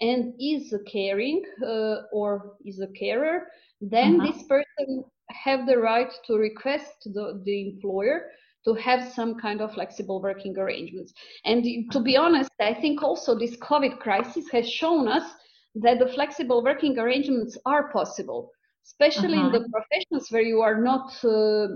and 0.00 0.34
is 0.40 0.72
a 0.72 0.78
caring 0.80 1.42
uh, 1.62 2.02
or 2.12 2.56
is 2.64 2.80
a 2.80 2.88
carer, 2.98 3.48
then 3.80 4.18
mm-hmm. 4.18 4.26
this 4.26 4.42
person 4.44 5.04
have 5.30 5.66
the 5.66 5.78
right 5.78 6.12
to 6.26 6.36
request 6.36 7.04
the, 7.04 7.40
the 7.44 7.70
employer 7.70 8.30
to 8.64 8.74
have 8.74 9.12
some 9.12 9.34
kind 9.34 9.60
of 9.60 9.72
flexible 9.74 10.20
working 10.20 10.56
arrangements. 10.58 11.12
And 11.44 11.90
to 11.90 12.00
be 12.00 12.16
honest, 12.16 12.50
I 12.60 12.74
think 12.74 13.02
also 13.02 13.38
this 13.38 13.56
COVID 13.56 13.98
crisis 13.98 14.48
has 14.50 14.68
shown 14.68 15.08
us 15.08 15.28
that 15.74 15.98
the 15.98 16.08
flexible 16.08 16.62
working 16.62 16.98
arrangements 16.98 17.56
are 17.66 17.90
possible, 17.92 18.50
especially 18.86 19.38
uh-huh. 19.38 19.46
in 19.46 19.52
the 19.52 19.68
professions 19.70 20.30
where 20.30 20.42
you 20.42 20.60
are 20.60 20.80
not 20.80 21.12
uh, 21.24 21.68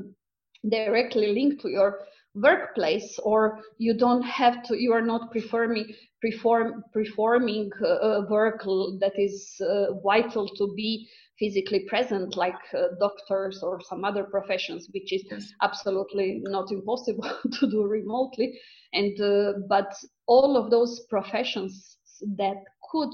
directly 0.69 1.33
linked 1.33 1.62
to 1.62 1.71
your 1.71 2.00
workplace 2.37 3.19
or 3.23 3.59
you 3.78 3.97
don't 3.97 4.23
have 4.23 4.62
to 4.62 4.76
you 4.76 4.93
are 4.93 5.02
not 5.02 5.33
performing 5.33 5.87
perform 6.21 6.85
performing 6.93 7.71
uh, 7.85 8.23
work 8.28 8.62
that 9.00 9.12
is 9.16 9.61
uh, 9.61 9.87
vital 10.05 10.47
to 10.49 10.73
be 10.76 11.09
physically 11.38 11.81
present 11.88 12.37
like 12.37 12.55
uh, 12.75 12.88
doctors 13.00 13.62
or 13.62 13.81
some 13.88 14.05
other 14.05 14.25
professions 14.25 14.88
which 14.93 15.12
is 15.12 15.25
yes. 15.31 15.52
absolutely 15.62 16.40
not 16.45 16.71
impossible 16.71 17.31
to 17.52 17.71
do 17.71 17.85
remotely 17.85 18.59
and 18.93 19.19
uh, 19.21 19.52
but 19.69 19.95
all 20.26 20.57
of 20.57 20.71
those 20.71 21.07
professions 21.09 21.97
that 22.37 22.57
could 22.90 23.11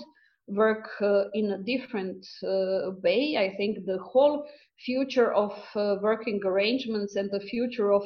work 0.49 0.89
uh, 1.01 1.25
in 1.35 1.53
a 1.53 1.59
different 1.59 2.27
uh, 2.45 2.91
way 3.03 3.37
i 3.39 3.57
think 3.57 3.79
the 3.87 3.99
whole 3.99 4.45
future 4.85 5.33
of 5.33 5.53
uh, 5.77 5.97
working 6.03 6.41
arrangements 6.45 7.15
and 7.15 7.31
the 7.31 7.41
future 7.41 7.93
of 7.93 8.03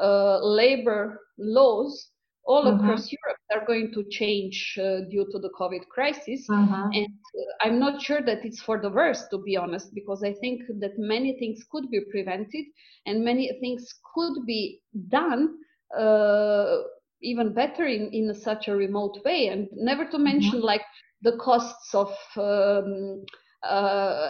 uh, 0.00 0.38
labor 0.42 1.20
laws 1.38 2.10
all 2.48 2.64
mm-hmm. 2.64 2.82
across 2.82 3.12
Europe 3.12 3.38
are 3.52 3.66
going 3.66 3.92
to 3.92 4.02
change 4.10 4.78
uh, 4.80 5.00
due 5.10 5.26
to 5.30 5.38
the 5.38 5.50
COVID 5.50 5.86
crisis. 5.88 6.46
Mm-hmm. 6.50 6.90
And 6.94 7.06
uh, 7.06 7.64
I'm 7.64 7.78
not 7.78 8.00
sure 8.00 8.22
that 8.22 8.44
it's 8.44 8.60
for 8.60 8.80
the 8.80 8.88
worse, 8.88 9.26
to 9.30 9.38
be 9.38 9.56
honest, 9.56 9.94
because 9.94 10.22
I 10.24 10.32
think 10.40 10.62
that 10.80 10.98
many 10.98 11.38
things 11.38 11.62
could 11.70 11.90
be 11.90 12.00
prevented 12.10 12.64
and 13.06 13.22
many 13.22 13.52
things 13.60 13.86
could 14.14 14.46
be 14.46 14.80
done 15.08 15.56
uh, 15.96 16.78
even 17.20 17.52
better 17.52 17.84
in, 17.84 18.10
in 18.12 18.34
such 18.34 18.68
a 18.68 18.76
remote 18.76 19.18
way. 19.24 19.48
And 19.48 19.68
never 19.72 20.06
to 20.06 20.12
mm-hmm. 20.12 20.24
mention 20.24 20.54
mm-hmm. 20.54 20.66
like 20.66 20.82
the 21.20 21.36
costs 21.36 21.94
of 21.94 22.14
um, 22.36 23.24
uh, 23.62 24.28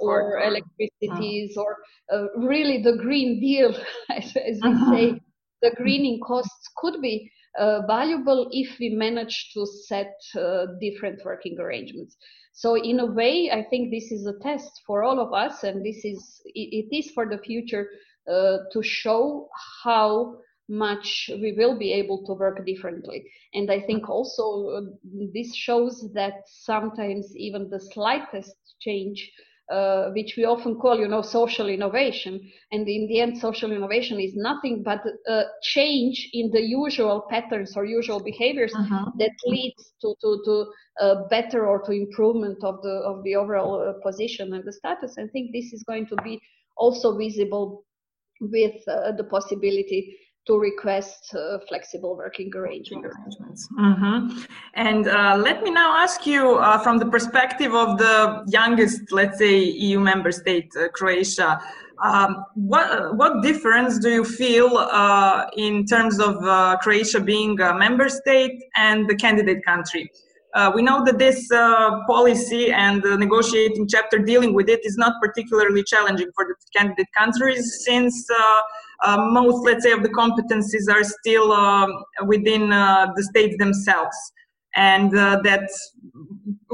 or 0.00 0.42
electricities 0.42 1.56
or 1.56 1.76
uh, 2.12 2.26
really 2.36 2.82
the 2.82 2.96
green 2.96 3.40
deal 3.40 3.74
as, 4.10 4.36
as 4.36 4.60
we 4.62 4.70
uh-huh. 4.70 4.90
say. 4.90 5.20
The 5.62 5.72
greening 5.76 6.18
costs 6.26 6.68
could 6.76 7.00
be 7.00 7.30
uh, 7.56 7.82
valuable 7.86 8.48
if 8.50 8.76
we 8.80 8.90
manage 8.90 9.52
to 9.54 9.64
set 9.64 10.14
uh, 10.36 10.66
different 10.80 11.24
working 11.24 11.56
arrangements. 11.60 12.16
So 12.52 12.76
in 12.76 13.00
a 13.00 13.06
way 13.06 13.50
i 13.50 13.62
think 13.62 13.90
this 13.90 14.12
is 14.12 14.26
a 14.26 14.38
test 14.40 14.82
for 14.86 15.02
all 15.02 15.18
of 15.18 15.32
us 15.32 15.64
and 15.64 15.84
this 15.84 16.04
is 16.04 16.42
it, 16.44 16.86
it 16.90 16.96
is 16.96 17.10
for 17.10 17.26
the 17.28 17.38
future 17.38 17.88
uh, 18.30 18.58
to 18.72 18.82
show 18.82 19.48
how 19.82 20.36
much 20.72 21.30
we 21.40 21.52
will 21.52 21.78
be 21.78 21.92
able 21.92 22.24
to 22.24 22.32
work 22.32 22.64
differently. 22.64 23.24
And 23.52 23.70
I 23.70 23.80
think 23.82 24.08
also 24.08 24.68
uh, 24.70 24.80
this 25.34 25.54
shows 25.54 26.10
that 26.14 26.34
sometimes 26.46 27.36
even 27.36 27.68
the 27.68 27.78
slightest 27.78 28.56
change, 28.80 29.30
uh, 29.70 30.10
which 30.10 30.34
we 30.36 30.44
often 30.44 30.80
call, 30.80 30.98
you 30.98 31.08
know, 31.08 31.20
social 31.20 31.68
innovation, 31.68 32.40
and 32.72 32.88
in 32.88 33.06
the 33.06 33.20
end, 33.20 33.38
social 33.38 33.70
innovation 33.70 34.18
is 34.18 34.34
nothing 34.34 34.82
but 34.82 35.02
a 35.28 35.44
change 35.62 36.30
in 36.32 36.50
the 36.50 36.62
usual 36.62 37.26
patterns 37.28 37.76
or 37.76 37.84
usual 37.84 38.20
behaviors 38.20 38.74
uh-huh. 38.74 39.10
that 39.18 39.32
leads 39.46 39.92
to 40.00 40.14
to, 40.22 40.42
to 40.46 40.66
uh, 41.00 41.28
better 41.28 41.66
or 41.66 41.82
to 41.82 41.92
improvement 41.92 42.58
of 42.64 42.80
the 42.82 42.96
of 43.04 43.22
the 43.24 43.36
overall 43.36 43.80
uh, 43.80 43.92
position 44.02 44.54
and 44.54 44.64
the 44.64 44.72
status. 44.72 45.16
I 45.18 45.26
think 45.32 45.52
this 45.52 45.72
is 45.72 45.82
going 45.84 46.06
to 46.06 46.16
be 46.24 46.40
also 46.76 47.16
visible 47.16 47.84
with 48.40 48.76
uh, 48.88 49.12
the 49.12 49.24
possibility 49.24 50.18
to 50.46 50.58
request 50.58 51.34
uh, 51.34 51.58
flexible 51.68 52.16
working 52.16 52.50
arrangements. 52.54 53.16
Mm-hmm. 53.78 54.42
And 54.74 55.06
uh, 55.06 55.36
let 55.36 55.62
me 55.62 55.70
now 55.70 55.96
ask 55.96 56.26
you 56.26 56.56
uh, 56.56 56.78
from 56.78 56.98
the 56.98 57.06
perspective 57.06 57.74
of 57.74 57.98
the 57.98 58.42
youngest, 58.48 59.12
let's 59.12 59.38
say, 59.38 59.56
EU 59.58 60.00
member 60.00 60.32
state, 60.32 60.72
uh, 60.76 60.88
Croatia. 60.88 61.60
Um, 62.02 62.44
what 62.54 63.16
what 63.16 63.42
difference 63.42 64.00
do 64.00 64.10
you 64.10 64.24
feel 64.24 64.76
uh, 64.76 65.46
in 65.56 65.86
terms 65.86 66.18
of 66.18 66.42
uh, 66.42 66.76
Croatia 66.82 67.20
being 67.20 67.60
a 67.60 67.72
member 67.74 68.08
state 68.08 68.64
and 68.76 69.08
the 69.08 69.14
candidate 69.14 69.64
country? 69.64 70.10
We 70.74 70.82
know 70.82 71.04
that 71.04 71.18
this 71.18 71.48
policy 72.06 72.70
and 72.70 73.02
the 73.02 73.16
negotiating 73.16 73.88
chapter 73.88 74.18
dealing 74.18 74.54
with 74.54 74.68
it 74.68 74.80
is 74.84 74.96
not 74.96 75.14
particularly 75.22 75.82
challenging 75.82 76.30
for 76.34 76.44
the 76.44 76.54
candidate 76.76 77.08
countries 77.16 77.82
since 77.84 78.26
uh, 79.02 79.16
most, 79.30 79.64
let's 79.64 79.84
say, 79.84 79.92
of 79.92 80.02
the 80.02 80.08
competencies 80.08 80.92
are 80.92 81.02
still 81.02 81.52
um, 81.52 82.04
within 82.26 82.72
uh, 82.72 83.06
the 83.16 83.22
states 83.22 83.56
themselves. 83.58 84.16
And 84.74 85.16
uh, 85.16 85.40
that 85.42 85.68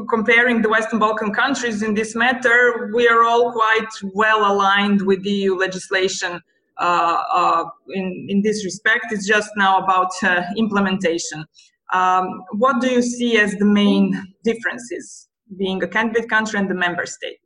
comparing 0.08 0.62
the 0.62 0.68
Western 0.68 0.98
Balkan 0.98 1.32
countries 1.32 1.82
in 1.82 1.94
this 1.94 2.14
matter, 2.14 2.90
we 2.94 3.08
are 3.08 3.24
all 3.24 3.52
quite 3.52 3.88
well 4.14 4.50
aligned 4.52 5.02
with 5.02 5.24
EU 5.24 5.56
legislation 5.56 6.40
uh, 6.78 7.22
uh, 7.32 7.64
in, 7.88 8.26
in 8.28 8.42
this 8.42 8.64
respect. 8.64 9.06
It's 9.10 9.26
just 9.26 9.50
now 9.56 9.78
about 9.78 10.10
uh, 10.22 10.42
implementation. 10.56 11.44
Um, 11.92 12.42
what 12.52 12.80
do 12.80 12.88
you 12.88 13.02
see 13.02 13.38
as 13.38 13.54
the 13.56 13.64
main 13.64 14.34
differences 14.44 15.28
being 15.56 15.82
a 15.82 15.88
candidate 15.88 16.28
country 16.28 16.58
and 16.58 16.68
the 16.68 16.74
member 16.74 17.06
state? 17.06 17.40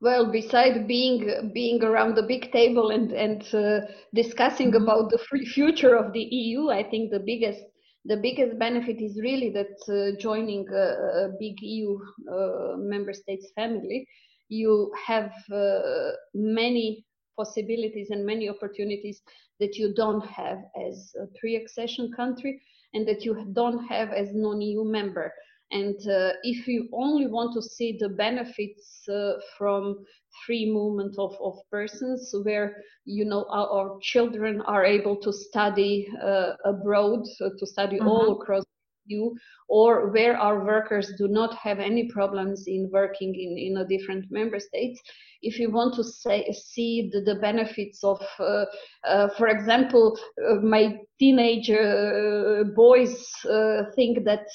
well 0.00 0.30
beside 0.32 0.88
being 0.88 1.50
being 1.52 1.82
around 1.82 2.14
the 2.14 2.22
big 2.22 2.50
table 2.52 2.90
and 2.90 3.12
and 3.12 3.42
uh, 3.54 3.80
discussing 4.14 4.72
mm-hmm. 4.72 4.82
about 4.82 5.10
the 5.10 5.18
future 5.54 5.94
of 5.94 6.12
the 6.12 6.26
eu 6.30 6.70
i 6.70 6.82
think 6.82 7.10
the 7.10 7.20
biggest 7.20 7.62
the 8.06 8.16
biggest 8.16 8.58
benefit 8.58 8.98
is 9.00 9.20
really 9.20 9.50
that 9.50 9.76
uh, 9.88 10.18
joining 10.18 10.66
a, 10.72 10.86
a, 11.24 11.28
big 11.38 11.54
eu 11.60 12.00
uh, 12.32 12.76
member 12.78 13.12
states 13.12 13.52
family 13.54 14.06
you 14.48 14.90
have 15.06 15.32
uh, 15.52 16.10
many 16.34 17.04
possibilities 17.40 18.10
and 18.10 18.30
many 18.32 18.48
opportunities 18.54 19.18
that 19.60 19.76
you 19.76 19.92
don't 20.02 20.26
have 20.26 20.58
as 20.88 20.96
a 21.24 21.26
pre-accession 21.38 22.10
country 22.20 22.52
and 22.94 23.06
that 23.08 23.24
you 23.24 23.32
don't 23.60 23.82
have 23.94 24.10
as 24.22 24.28
non-eu 24.34 24.84
member 24.84 25.32
and 25.72 25.96
uh, 26.08 26.32
if 26.42 26.66
you 26.66 26.88
only 26.92 27.26
want 27.26 27.54
to 27.54 27.62
see 27.62 27.96
the 27.98 28.08
benefits 28.08 29.08
uh, 29.08 29.34
from 29.56 30.04
free 30.44 30.70
movement 30.70 31.14
of, 31.18 31.34
of 31.42 31.58
persons, 31.70 32.34
where 32.42 32.76
you 33.04 33.24
know 33.24 33.46
our, 33.50 33.68
our 33.68 33.98
children 34.02 34.62
are 34.62 34.84
able 34.84 35.16
to 35.16 35.32
study 35.32 36.08
uh, 36.22 36.52
abroad, 36.64 37.24
to 37.38 37.66
study 37.66 37.98
mm-hmm. 37.98 38.08
all 38.08 38.40
across 38.40 38.64
you, 39.10 39.36
or 39.68 40.10
where 40.10 40.36
our 40.36 40.64
workers 40.64 41.12
do 41.18 41.28
not 41.28 41.54
have 41.56 41.78
any 41.78 42.08
problems 42.08 42.64
in 42.66 42.88
working 42.92 43.34
in, 43.34 43.58
in 43.58 43.76
a 43.78 43.88
different 43.88 44.24
member 44.30 44.58
states, 44.58 45.00
if 45.42 45.58
you 45.58 45.70
want 45.70 45.94
to 45.96 46.04
say, 46.04 46.50
see 46.52 47.10
the, 47.12 47.20
the 47.20 47.40
benefits 47.40 48.04
of, 48.04 48.20
uh, 48.38 48.64
uh, 49.06 49.28
for 49.36 49.48
example, 49.48 50.18
uh, 50.48 50.56
my 50.56 50.98
teenage 51.18 51.70
uh, 51.70 52.64
boys 52.74 53.14
uh, 53.50 53.82
think 53.96 54.24
that 54.24 54.46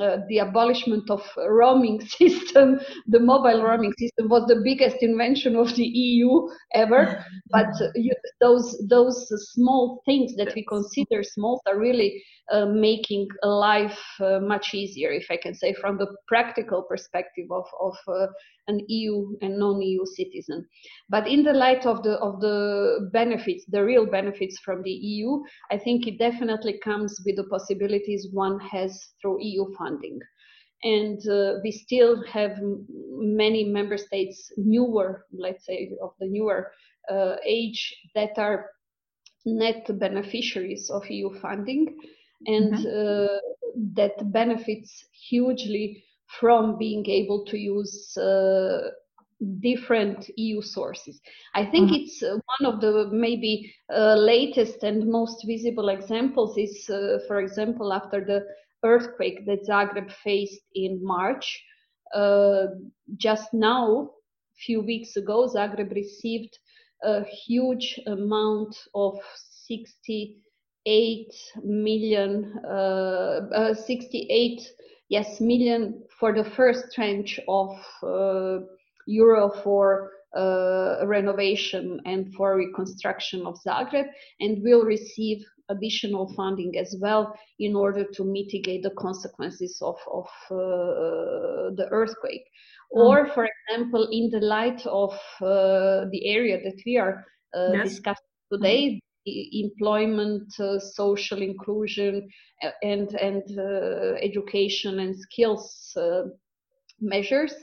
uh, 0.00 0.18
the 0.28 0.38
abolishment 0.38 1.10
of 1.10 1.22
roaming 1.36 2.00
system, 2.18 2.80
the 3.06 3.20
mobile 3.20 3.62
roaming 3.62 3.92
system 3.98 4.28
was 4.28 4.46
the 4.46 4.60
biggest 4.64 4.96
invention 5.02 5.56
of 5.56 5.74
the 5.76 5.84
EU 5.84 6.48
ever. 6.74 7.24
But 7.50 7.68
uh, 7.80 7.88
you, 7.94 8.14
those 8.40 8.76
those 8.88 9.28
small 9.52 10.02
things 10.06 10.34
that 10.36 10.54
we 10.54 10.64
consider 10.64 11.22
small 11.22 11.60
are 11.66 11.78
really 11.78 12.22
uh, 12.50 12.66
making 12.66 13.28
life 13.42 14.00
uh, 14.20 14.40
much 14.40 14.74
easier, 14.74 15.10
if 15.10 15.26
I 15.30 15.36
can 15.36 15.54
say, 15.54 15.74
from 15.74 15.98
the 15.98 16.08
practical 16.28 16.82
perspective 16.82 17.46
of, 17.50 17.64
of 17.80 17.96
uh, 18.08 18.26
an 18.68 18.80
EU 18.88 19.36
and 19.42 19.58
non-EU 19.58 20.04
citizen. 20.06 20.66
But 21.08 21.28
in 21.28 21.42
the 21.42 21.52
light 21.52 21.86
of 21.86 22.02
the 22.02 22.14
of 22.18 22.40
the 22.40 23.10
benefits, 23.12 23.64
the 23.68 23.84
real 23.84 24.06
benefits 24.06 24.58
from 24.60 24.82
the 24.82 24.90
EU, 24.90 25.42
I 25.70 25.78
think 25.78 26.06
it 26.06 26.18
definitely 26.18 26.78
comes 26.78 27.20
with 27.24 27.36
the 27.36 27.44
possibilities 27.44 28.28
one 28.32 28.58
has 28.60 28.98
through 29.20 29.38
EU 29.40 29.66
funding. 29.76 30.18
And 30.82 31.18
uh, 31.28 31.54
we 31.62 31.72
still 31.72 32.22
have 32.26 32.58
many 32.60 33.64
member 33.64 33.96
states, 33.96 34.52
newer, 34.58 35.24
let's 35.32 35.64
say, 35.64 35.90
of 36.02 36.10
the 36.20 36.26
newer 36.26 36.72
uh, 37.10 37.36
age, 37.46 37.94
that 38.14 38.36
are 38.36 38.66
net 39.46 39.86
beneficiaries 39.98 40.90
of 40.90 41.08
EU 41.10 41.32
funding 41.40 41.96
and 42.46 42.74
mm-hmm. 42.74 43.34
uh, 43.34 43.38
that 43.94 44.32
benefits 44.32 45.04
hugely 45.28 46.04
from 46.26 46.78
being 46.78 47.06
able 47.08 47.44
to 47.46 47.58
use 47.58 48.16
uh, 48.16 48.90
different 49.60 50.30
EU 50.36 50.62
sources. 50.62 51.20
I 51.54 51.64
think 51.64 51.90
mm-hmm. 51.90 52.02
it's 52.02 52.22
uh, 52.22 52.38
one 52.58 52.74
of 52.74 52.80
the 52.80 53.08
maybe 53.12 53.72
uh, 53.92 54.14
latest 54.14 54.82
and 54.82 55.06
most 55.06 55.44
visible 55.46 55.88
examples 55.88 56.56
is, 56.56 56.88
uh, 56.88 57.18
for 57.26 57.40
example, 57.40 57.92
after 57.92 58.24
the 58.24 58.46
earthquake 58.84 59.46
that 59.46 59.66
Zagreb 59.66 60.12
faced 60.22 60.62
in 60.74 61.04
March. 61.04 61.62
Uh, 62.14 62.66
just 63.16 63.52
now, 63.52 64.02
a 64.02 64.60
few 64.64 64.80
weeks 64.80 65.16
ago, 65.16 65.48
Zagreb 65.48 65.92
received 65.94 66.58
a 67.02 67.24
huge 67.24 68.00
amount 68.06 68.76
of 68.94 69.18
60 69.66 70.38
8 70.86 71.34
million, 71.64 72.60
uh, 72.64 73.40
uh, 73.54 73.74
68 73.74 74.60
yes 75.16 75.40
million 75.40 75.80
for 76.18 76.30
the 76.38 76.46
first 76.56 76.82
tranche 76.94 77.34
of 77.48 77.70
uh, 78.02 78.58
euro 79.06 79.50
for 79.62 80.10
uh, 80.36 81.06
renovation 81.06 82.00
and 82.06 82.34
for 82.34 82.56
reconstruction 82.56 83.46
of 83.46 83.54
Zagreb, 83.66 84.08
and 84.40 84.62
will 84.62 84.84
receive 84.96 85.38
additional 85.68 86.32
funding 86.34 86.72
as 86.76 86.96
well 87.00 87.34
in 87.58 87.76
order 87.76 88.04
to 88.16 88.24
mitigate 88.24 88.82
the 88.82 88.94
consequences 89.06 89.78
of, 89.80 89.96
of 90.12 90.26
uh, 90.50 90.56
the 91.78 91.86
earthquake. 91.90 92.46
Mm. 92.92 93.06
Or, 93.06 93.16
for 93.34 93.48
example, 93.52 94.08
in 94.10 94.30
the 94.30 94.40
light 94.40 94.84
of 94.86 95.12
uh, 95.40 96.10
the 96.10 96.22
area 96.24 96.58
that 96.66 96.78
we 96.84 96.98
are 96.98 97.24
yes. 97.54 97.88
discussing 97.88 98.34
today, 98.52 99.00
employment, 99.26 100.52
uh, 100.60 100.78
social 100.78 101.42
inclusion, 101.42 102.28
and 102.82 103.14
and 103.14 103.42
uh, 103.58 104.14
education 104.20 105.00
and 105.00 105.18
skills 105.18 105.92
uh, 105.96 106.24
measures. 107.00 107.54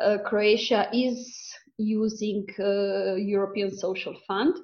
Uh, 0.00 0.18
Croatia 0.24 0.88
is 0.92 1.32
using 1.78 2.44
uh, 2.58 3.14
European 3.14 3.70
Social 3.76 4.16
Fund, 4.26 4.56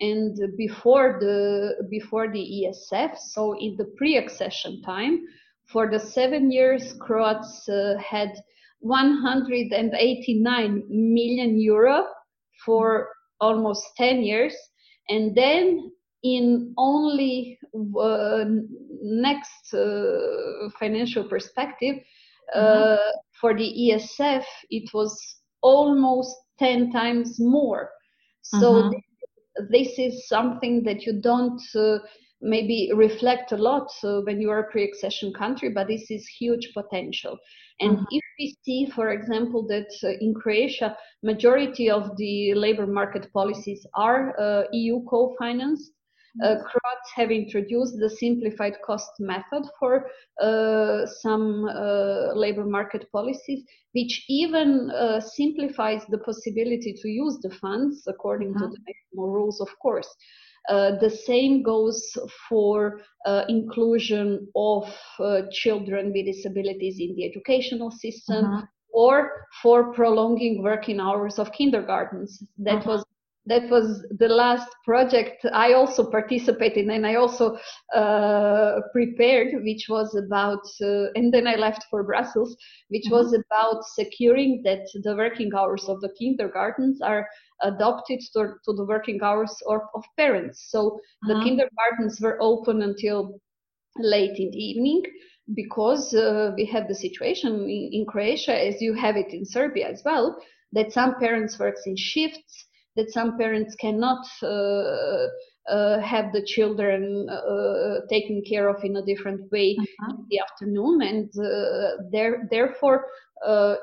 and 0.00 0.38
before 0.56 1.18
the 1.20 1.74
before 1.90 2.28
the 2.28 2.64
ESF, 2.64 3.18
so 3.18 3.58
in 3.58 3.76
the 3.76 3.86
pre-accession 3.96 4.80
time, 4.82 5.20
for 5.64 5.90
the 5.90 5.98
seven 5.98 6.50
years, 6.50 6.94
Croats 7.00 7.68
had 7.98 8.32
189 8.80 10.82
million 10.88 11.58
euro 11.58 12.06
for 12.64 13.08
almost 13.40 13.84
10 13.96 14.22
years 14.22 14.54
and 15.08 15.34
then 15.34 15.92
in 16.34 16.74
only 16.76 17.58
uh, 18.00 18.44
next 19.02 19.72
uh, 19.74 20.68
financial 20.78 21.24
perspective 21.24 21.96
uh, 22.54 22.60
mm-hmm. 22.60 23.10
for 23.40 23.54
the 23.54 23.68
ESF, 23.84 24.44
it 24.70 24.90
was 24.94 25.12
almost 25.62 26.34
10 26.58 26.92
times 26.92 27.36
more. 27.38 27.90
So 28.42 28.72
mm-hmm. 28.72 28.90
this, 29.70 29.88
this, 29.88 29.98
is 29.98 30.28
something 30.28 30.84
that 30.84 31.02
you 31.02 31.20
don't 31.20 31.60
uh, 31.74 31.98
maybe 32.40 32.90
reflect 32.94 33.52
a 33.52 33.56
lot 33.56 33.88
uh, 34.04 34.20
when 34.20 34.40
you 34.40 34.50
are 34.50 34.60
a 34.60 34.70
pre-accession 34.70 35.32
country, 35.32 35.70
but 35.70 35.88
this 35.88 36.10
is 36.10 36.26
huge 36.26 36.70
potential. 36.74 37.36
And 37.80 37.98
mm-hmm. 37.98 38.04
if 38.10 38.22
we 38.38 38.56
see, 38.62 38.86
for 38.94 39.10
example, 39.10 39.66
that 39.68 39.90
uh, 40.04 40.10
in 40.20 40.34
Croatia, 40.34 40.96
majority 41.22 41.90
of 41.90 42.16
the 42.16 42.54
labor 42.54 42.86
market 42.86 43.30
policies 43.32 43.86
are 43.94 44.38
uh, 44.40 44.64
EU 44.72 45.04
co-financed, 45.04 45.92
uh, 46.42 46.56
have 47.14 47.30
introduced 47.30 47.98
the 47.98 48.10
simplified 48.10 48.76
cost 48.84 49.10
method 49.18 49.64
for 49.78 50.06
uh, 50.42 51.06
some 51.06 51.64
uh, 51.64 52.34
labor 52.34 52.64
market 52.64 53.10
policies, 53.10 53.64
which 53.92 54.24
even 54.28 54.90
uh, 54.90 55.20
simplifies 55.20 56.02
the 56.08 56.18
possibility 56.18 56.94
to 57.00 57.08
use 57.08 57.38
the 57.42 57.50
funds 57.50 58.02
according 58.06 58.52
to 58.54 58.66
the 58.66 58.78
maximum 58.86 59.30
rules, 59.30 59.60
of 59.60 59.68
course. 59.80 60.08
Uh, 60.68 60.98
the 60.98 61.10
same 61.10 61.62
goes 61.62 62.16
for 62.48 63.00
uh, 63.24 63.44
inclusion 63.48 64.48
of 64.56 64.92
uh, 65.20 65.42
children 65.52 66.12
with 66.12 66.26
disabilities 66.26 66.98
in 66.98 67.14
the 67.14 67.24
educational 67.24 67.90
system 67.90 68.44
uh-huh. 68.44 68.66
or 68.92 69.46
for 69.62 69.92
prolonging 69.92 70.62
working 70.62 70.98
hours 70.98 71.38
of 71.38 71.52
kindergartens. 71.52 72.42
That 72.58 72.78
uh-huh. 72.78 72.90
was 72.90 73.04
that 73.46 73.70
was 73.70 74.04
the 74.18 74.28
last 74.28 74.68
project 74.84 75.46
I 75.52 75.72
also 75.72 76.10
participated 76.10 76.84
in 76.84 76.90
and 76.90 77.06
I 77.06 77.14
also 77.14 77.56
uh, 77.94 78.80
prepared, 78.92 79.62
which 79.62 79.86
was 79.88 80.14
about, 80.16 80.66
uh, 80.82 81.12
and 81.14 81.32
then 81.32 81.46
I 81.46 81.54
left 81.54 81.84
for 81.88 82.02
Brussels, 82.02 82.56
which 82.88 83.04
mm-hmm. 83.04 83.14
was 83.14 83.32
about 83.34 83.84
securing 83.84 84.62
that 84.64 84.86
the 85.04 85.14
working 85.14 85.52
hours 85.56 85.84
of 85.88 86.00
the 86.00 86.10
kindergartens 86.18 87.00
are 87.00 87.28
adopted 87.62 88.20
to, 88.32 88.54
to 88.64 88.72
the 88.72 88.84
working 88.84 89.20
hours 89.22 89.54
of, 89.68 89.80
of 89.94 90.04
parents. 90.16 90.66
So 90.68 90.90
mm-hmm. 90.90 91.28
the 91.28 91.44
kindergartens 91.44 92.20
were 92.20 92.38
open 92.40 92.82
until 92.82 93.40
late 93.98 94.38
in 94.38 94.50
the 94.50 94.58
evening 94.58 95.02
because 95.54 96.12
uh, 96.12 96.52
we 96.56 96.64
had 96.64 96.88
the 96.88 96.94
situation 96.94 97.54
in, 97.62 97.90
in 97.92 98.06
Croatia, 98.06 98.66
as 98.66 98.82
you 98.82 98.94
have 98.94 99.16
it 99.16 99.32
in 99.32 99.44
Serbia 99.44 99.88
as 99.88 100.02
well, 100.04 100.36
that 100.72 100.92
some 100.92 101.14
parents 101.20 101.58
work 101.58 101.76
in 101.86 101.96
shifts 101.96 102.65
that 102.96 103.10
some 103.10 103.38
parents 103.38 103.74
cannot 103.74 104.26
uh, 104.42 105.26
uh, 105.68 106.00
have 106.00 106.32
the 106.32 106.44
children 106.46 107.28
uh, 107.28 108.06
taken 108.08 108.42
care 108.48 108.68
of 108.68 108.82
in 108.84 108.96
a 108.96 109.04
different 109.04 109.50
way 109.52 109.76
uh-huh. 109.78 110.14
in 110.18 110.26
the 110.30 110.38
afternoon, 110.38 111.02
and 111.02 111.30
there, 112.10 112.48
therefore 112.50 113.06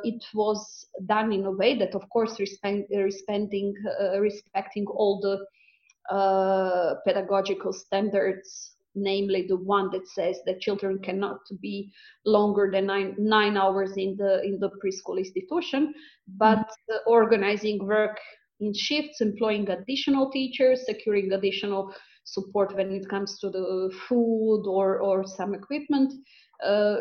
it 0.03 0.23
was 0.33 0.87
done 1.05 1.31
in 1.31 1.45
a 1.45 1.51
way 1.51 1.77
that, 1.77 1.93
of 1.93 2.09
course, 2.09 2.39
respect, 2.39 2.89
respecting 2.91 3.73
respecting 4.19 4.85
all 4.87 5.19
the 5.21 5.37
pedagogical 7.05 7.73
standards 7.73 8.75
namely 8.95 9.45
the 9.47 9.57
one 9.57 9.89
that 9.91 10.07
says 10.07 10.37
that 10.45 10.61
children 10.61 10.99
cannot 10.99 11.39
be 11.61 11.91
longer 12.25 12.69
than 12.71 12.85
nine, 12.85 13.15
nine 13.17 13.57
hours 13.57 13.97
in 13.97 14.15
the 14.17 14.43
in 14.43 14.59
the 14.59 14.69
preschool 14.69 15.17
institution 15.17 15.93
but 16.37 16.59
mm-hmm. 16.59 16.97
organizing 17.07 17.85
work 17.87 18.19
in 18.59 18.73
shifts, 18.73 19.21
employing 19.21 19.69
additional 19.69 20.29
teachers, 20.31 20.85
securing 20.85 21.31
additional 21.33 21.93
support 22.25 22.75
when 22.75 22.91
it 22.91 23.07
comes 23.09 23.39
to 23.39 23.49
the 23.49 23.91
food 24.07 24.63
or, 24.67 24.99
or 24.99 25.25
some 25.25 25.53
equipment. 25.53 26.13
Uh, 26.63 26.97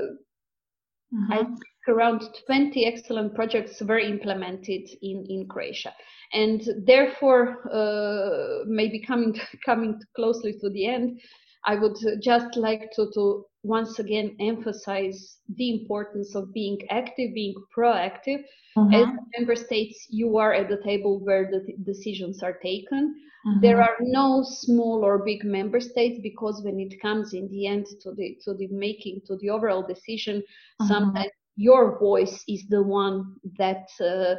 mm-hmm. 1.14 1.32
I 1.32 1.36
think 1.38 1.58
around 1.88 2.22
20 2.46 2.86
excellent 2.86 3.34
projects 3.34 3.80
were 3.82 3.98
implemented 3.98 4.88
in, 5.02 5.24
in 5.28 5.46
Croatia. 5.48 5.92
And 6.32 6.62
therefore, 6.86 7.68
uh, 7.72 8.64
maybe 8.66 9.00
coming, 9.00 9.38
coming 9.66 10.00
closely 10.16 10.54
to 10.60 10.70
the 10.70 10.86
end, 10.86 11.20
I 11.64 11.76
would 11.76 11.96
just 12.22 12.56
like 12.56 12.90
to, 12.96 13.10
to 13.14 13.44
once 13.62 13.98
again 13.98 14.36
emphasize 14.40 15.38
the 15.56 15.80
importance 15.80 16.34
of 16.34 16.52
being 16.52 16.78
active, 16.90 17.34
being 17.34 17.54
proactive. 17.76 18.42
Mm-hmm. 18.76 18.94
As 18.94 19.06
member 19.36 19.54
states, 19.54 20.06
you 20.10 20.38
are 20.38 20.52
at 20.52 20.68
the 20.68 20.80
table 20.82 21.20
where 21.24 21.50
the 21.50 21.60
t- 21.66 21.76
decisions 21.84 22.42
are 22.42 22.58
taken. 22.62 23.14
Mm-hmm. 23.46 23.60
There 23.60 23.82
are 23.82 23.96
no 24.00 24.42
small 24.44 25.04
or 25.04 25.24
big 25.24 25.44
member 25.44 25.80
states 25.80 26.20
because 26.22 26.62
when 26.64 26.80
it 26.80 27.00
comes 27.00 27.34
in 27.34 27.48
the 27.48 27.66
end 27.66 27.86
to 28.02 28.12
the 28.12 28.38
to 28.44 28.54
the 28.54 28.68
making 28.68 29.20
to 29.26 29.36
the 29.36 29.50
overall 29.50 29.86
decision, 29.86 30.38
mm-hmm. 30.38 30.86
sometimes 30.86 31.32
your 31.56 31.98
voice 31.98 32.42
is 32.48 32.66
the 32.68 32.82
one 32.82 33.34
that 33.58 33.88
uh, 34.00 34.34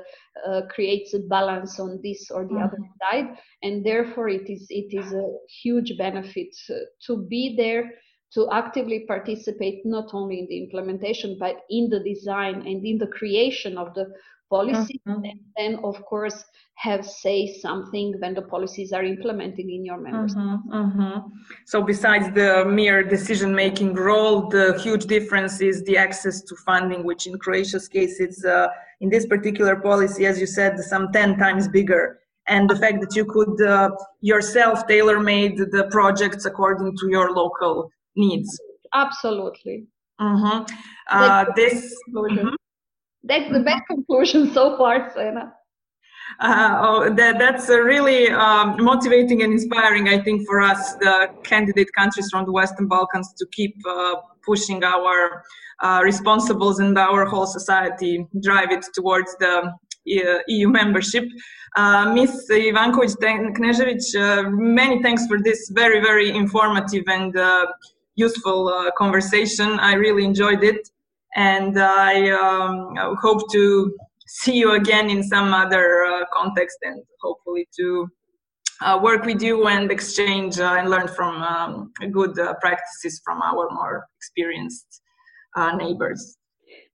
uh, 0.49 0.62
creates 0.67 1.13
a 1.13 1.19
balance 1.19 1.80
on 1.80 1.99
this 2.04 2.32
or 2.32 2.43
the 2.43 2.54
mm-hmm. 2.54 2.63
other 2.63 2.78
side 3.02 3.38
and 3.62 3.86
therefore 3.86 4.30
it 4.30 4.49
is 4.49 4.65
it 4.69 4.95
is 4.97 5.13
a 5.13 5.28
huge 5.62 5.93
benefit 5.97 6.49
uh, 6.69 6.73
to 7.06 7.26
be 7.30 7.56
there 7.56 7.91
to 8.34 8.49
actively 8.52 9.06
participate 9.08 9.86
not 9.86 10.10
only 10.13 10.39
in 10.39 10.47
the 10.49 10.58
implementation 10.63 11.38
but 11.39 11.58
in 11.69 11.88
the 11.89 11.99
design 11.99 12.56
and 12.65 12.86
in 12.86 12.97
the 12.97 13.08
creation 13.08 13.78
of 13.78 13.93
the 13.93 14.12
policy 14.56 15.02
mm-hmm. 15.08 15.24
and 15.30 15.39
then 15.58 15.72
of 15.84 15.96
course 16.12 16.38
have 16.76 17.06
say 17.06 17.38
something 17.66 18.08
when 18.22 18.34
the 18.34 18.42
policies 18.42 18.92
are 18.92 19.04
implemented 19.04 19.68
in 19.76 19.86
your 19.86 20.00
members. 20.00 20.36
Mm-hmm, 20.36 20.74
mm-hmm. 20.82 21.20
So 21.66 21.82
besides 21.82 22.26
the 22.34 22.66
mere 22.66 23.04
decision 23.04 23.54
making 23.56 23.94
role, 23.94 24.50
the 24.50 24.66
huge 24.86 25.06
difference 25.06 25.62
is 25.62 25.84
the 25.84 25.98
access 25.98 26.42
to 26.42 26.56
funding, 26.66 27.04
which 27.10 27.28
in 27.28 27.38
Croatia's 27.38 27.88
case 27.88 28.20
is 28.20 28.44
uh, 28.44 28.68
in 29.02 29.10
this 29.10 29.26
particular 29.26 29.76
policy, 29.78 30.26
as 30.26 30.39
you 30.39 30.48
said, 30.48 30.80
some 30.80 31.12
10 31.12 31.38
times 31.38 31.68
bigger. 31.68 32.20
And 32.48 32.70
the 32.70 32.76
fact 32.76 33.00
that 33.02 33.16
you 33.16 33.26
could 33.26 33.62
uh, 33.62 33.92
yourself 34.22 34.86
tailor 34.88 35.20
made 35.20 35.58
the 35.58 35.88
projects 35.92 36.44
according 36.46 36.98
to 36.98 37.06
your 37.10 37.32
local 37.32 37.89
needs. 38.16 38.50
Absolutely. 38.94 39.86
Mm-hmm. 40.20 40.63
Uh, 41.10 41.46
this. 41.56 41.96
Mm-hmm. 42.13 42.56
That's 43.24 43.52
the 43.52 43.62
best 43.62 43.84
conclusion 43.88 44.52
so 44.54 44.78
far, 44.78 45.12
Sena. 45.16 45.54
Uh, 46.40 46.80
oh, 46.82 47.14
that, 47.14 47.38
that's 47.38 47.70
uh, 47.70 47.80
really 47.80 48.30
um, 48.30 48.76
motivating 48.80 49.44
and 49.44 49.54
inspiring, 49.54 50.10
I 50.10 50.20
think, 50.20 50.48
for 50.48 50.62
us, 50.62 50.96
the 50.96 51.30
candidate 51.44 51.90
countries 51.94 52.30
from 52.32 52.46
the 52.46 52.52
Western 52.52 52.88
Balkans, 52.88 53.34
to 53.38 53.46
keep 53.52 53.76
uh, 53.88 54.16
pushing 54.44 54.84
our 54.84 55.44
uh, 55.82 56.02
responsibles 56.02 56.80
and 56.80 56.98
our 56.98 57.26
whole 57.26 57.46
society, 57.46 58.26
drive 58.42 58.72
it 58.72 58.86
towards 58.94 59.36
the 59.38 59.72
EU 60.06 60.68
uh, 60.68 60.72
membership. 60.72 61.26
Uh, 61.76 62.14
Ms. 62.14 62.48
Ivanković 62.50 63.16
Knežević, 63.58 64.52
many 64.52 65.02
thanks 65.02 65.28
for 65.28 65.42
this 65.42 65.70
very, 65.70 66.02
very 66.02 66.30
informative 66.30 67.04
and 67.08 67.36
useful 68.16 68.92
conversation. 68.98 69.80
I 69.80 69.94
really 69.94 70.24
enjoyed 70.24 70.64
it, 70.64 70.90
and 71.36 71.80
I 71.80 72.30
um, 72.32 72.96
hope 73.22 73.52
to 73.52 73.96
see 74.28 74.56
you 74.56 74.72
again 74.74 75.10
in 75.10 75.24
some 75.24 75.54
other 75.54 76.04
uh, 76.06 76.26
context 76.34 76.78
and 76.84 77.04
hopefully 77.22 77.67
to 77.78 78.08
uh, 78.82 79.00
work 79.02 79.26
with 79.26 79.41
you 79.41 79.67
and 79.67 79.91
exchange 79.91 80.60
uh, 80.60 80.76
and 80.78 80.89
learn 80.89 81.08
from 81.08 81.41
um, 81.41 81.91
good 82.12 82.38
uh, 82.39 82.54
practices 82.62 83.22
from 83.24 83.41
our 83.41 83.69
more 83.72 84.08
experienced 84.17 85.02
uh, 85.56 85.76
neighbors. 85.76 86.38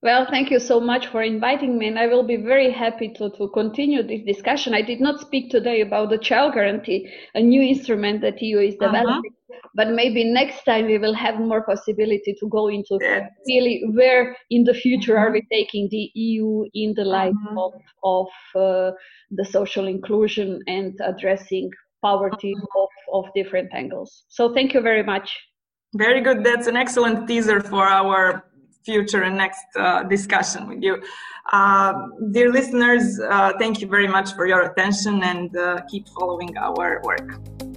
Well, 0.02 0.28
thank 0.30 0.50
you 0.50 0.60
so 0.60 0.80
much 0.80 1.08
for 1.08 1.24
inviting 1.24 1.78
me, 1.78 1.88
and 1.88 2.00
I 2.00 2.08
will 2.08 2.24
be 2.24 2.38
very 2.38 2.72
happy 2.72 3.10
to, 3.18 3.30
to 3.32 3.50
continue 3.50 4.02
this 4.02 4.22
discussion. 4.26 4.74
I 4.74 4.82
did 4.82 5.02
not 5.02 5.20
speak 5.20 5.52
today 5.52 5.82
about 5.82 6.10
the 6.10 6.18
child 6.18 6.54
guarantee, 6.54 7.12
a 7.36 7.42
new 7.42 7.62
instrument 7.62 8.22
that 8.22 8.42
EU 8.42 8.60
is 8.60 8.76
uh-huh. 8.76 8.88
developing, 8.88 9.32
uh-huh. 9.32 9.39
But 9.76 9.90
maybe 9.90 10.24
next 10.24 10.64
time 10.64 10.86
we 10.86 10.98
will 10.98 11.14
have 11.14 11.40
more 11.40 11.62
possibility 11.64 12.36
to 12.40 12.48
go 12.50 12.68
into 12.68 12.98
yes. 13.02 13.30
really 13.48 13.84
where 13.94 14.36
in 14.50 14.64
the 14.64 14.74
future 14.74 15.18
are 15.18 15.32
we 15.32 15.42
taking 15.52 15.88
the 15.90 16.12
EU 16.14 16.66
in 16.74 16.94
the 16.96 17.04
light 17.04 17.34
uh-huh. 17.50 17.66
of, 17.66 17.74
of 18.04 18.28
uh, 18.56 18.92
the 19.32 19.46
social 19.46 19.88
inclusion 19.88 20.62
and 20.68 21.00
addressing 21.04 21.70
poverty 22.02 22.54
uh-huh. 22.56 22.84
of, 22.84 23.26
of 23.26 23.34
different 23.34 23.70
angles. 23.74 24.24
So 24.30 24.54
thank 24.54 24.74
you 24.74 24.82
very 24.82 25.04
much. 25.04 25.38
Very 25.96 26.22
good. 26.22 26.44
That's 26.44 26.68
an 26.68 26.76
excellent 26.76 27.28
teaser 27.28 27.62
for 27.62 27.86
our 27.86 28.46
future 28.86 29.24
and 29.24 29.38
next 29.38 29.66
uh, 29.76 30.04
discussion 30.04 30.68
with 30.68 30.82
you. 30.82 31.02
Uh, 31.52 31.94
dear 32.32 32.52
listeners, 32.52 33.20
uh, 33.20 33.54
thank 33.60 33.82
you 33.82 33.88
very 33.88 34.08
much 34.08 34.34
for 34.34 34.46
your 34.46 34.62
attention 34.72 35.24
and 35.24 35.56
uh, 35.58 35.82
keep 35.90 36.08
following 36.10 36.56
our 36.58 37.02
work. 37.04 37.69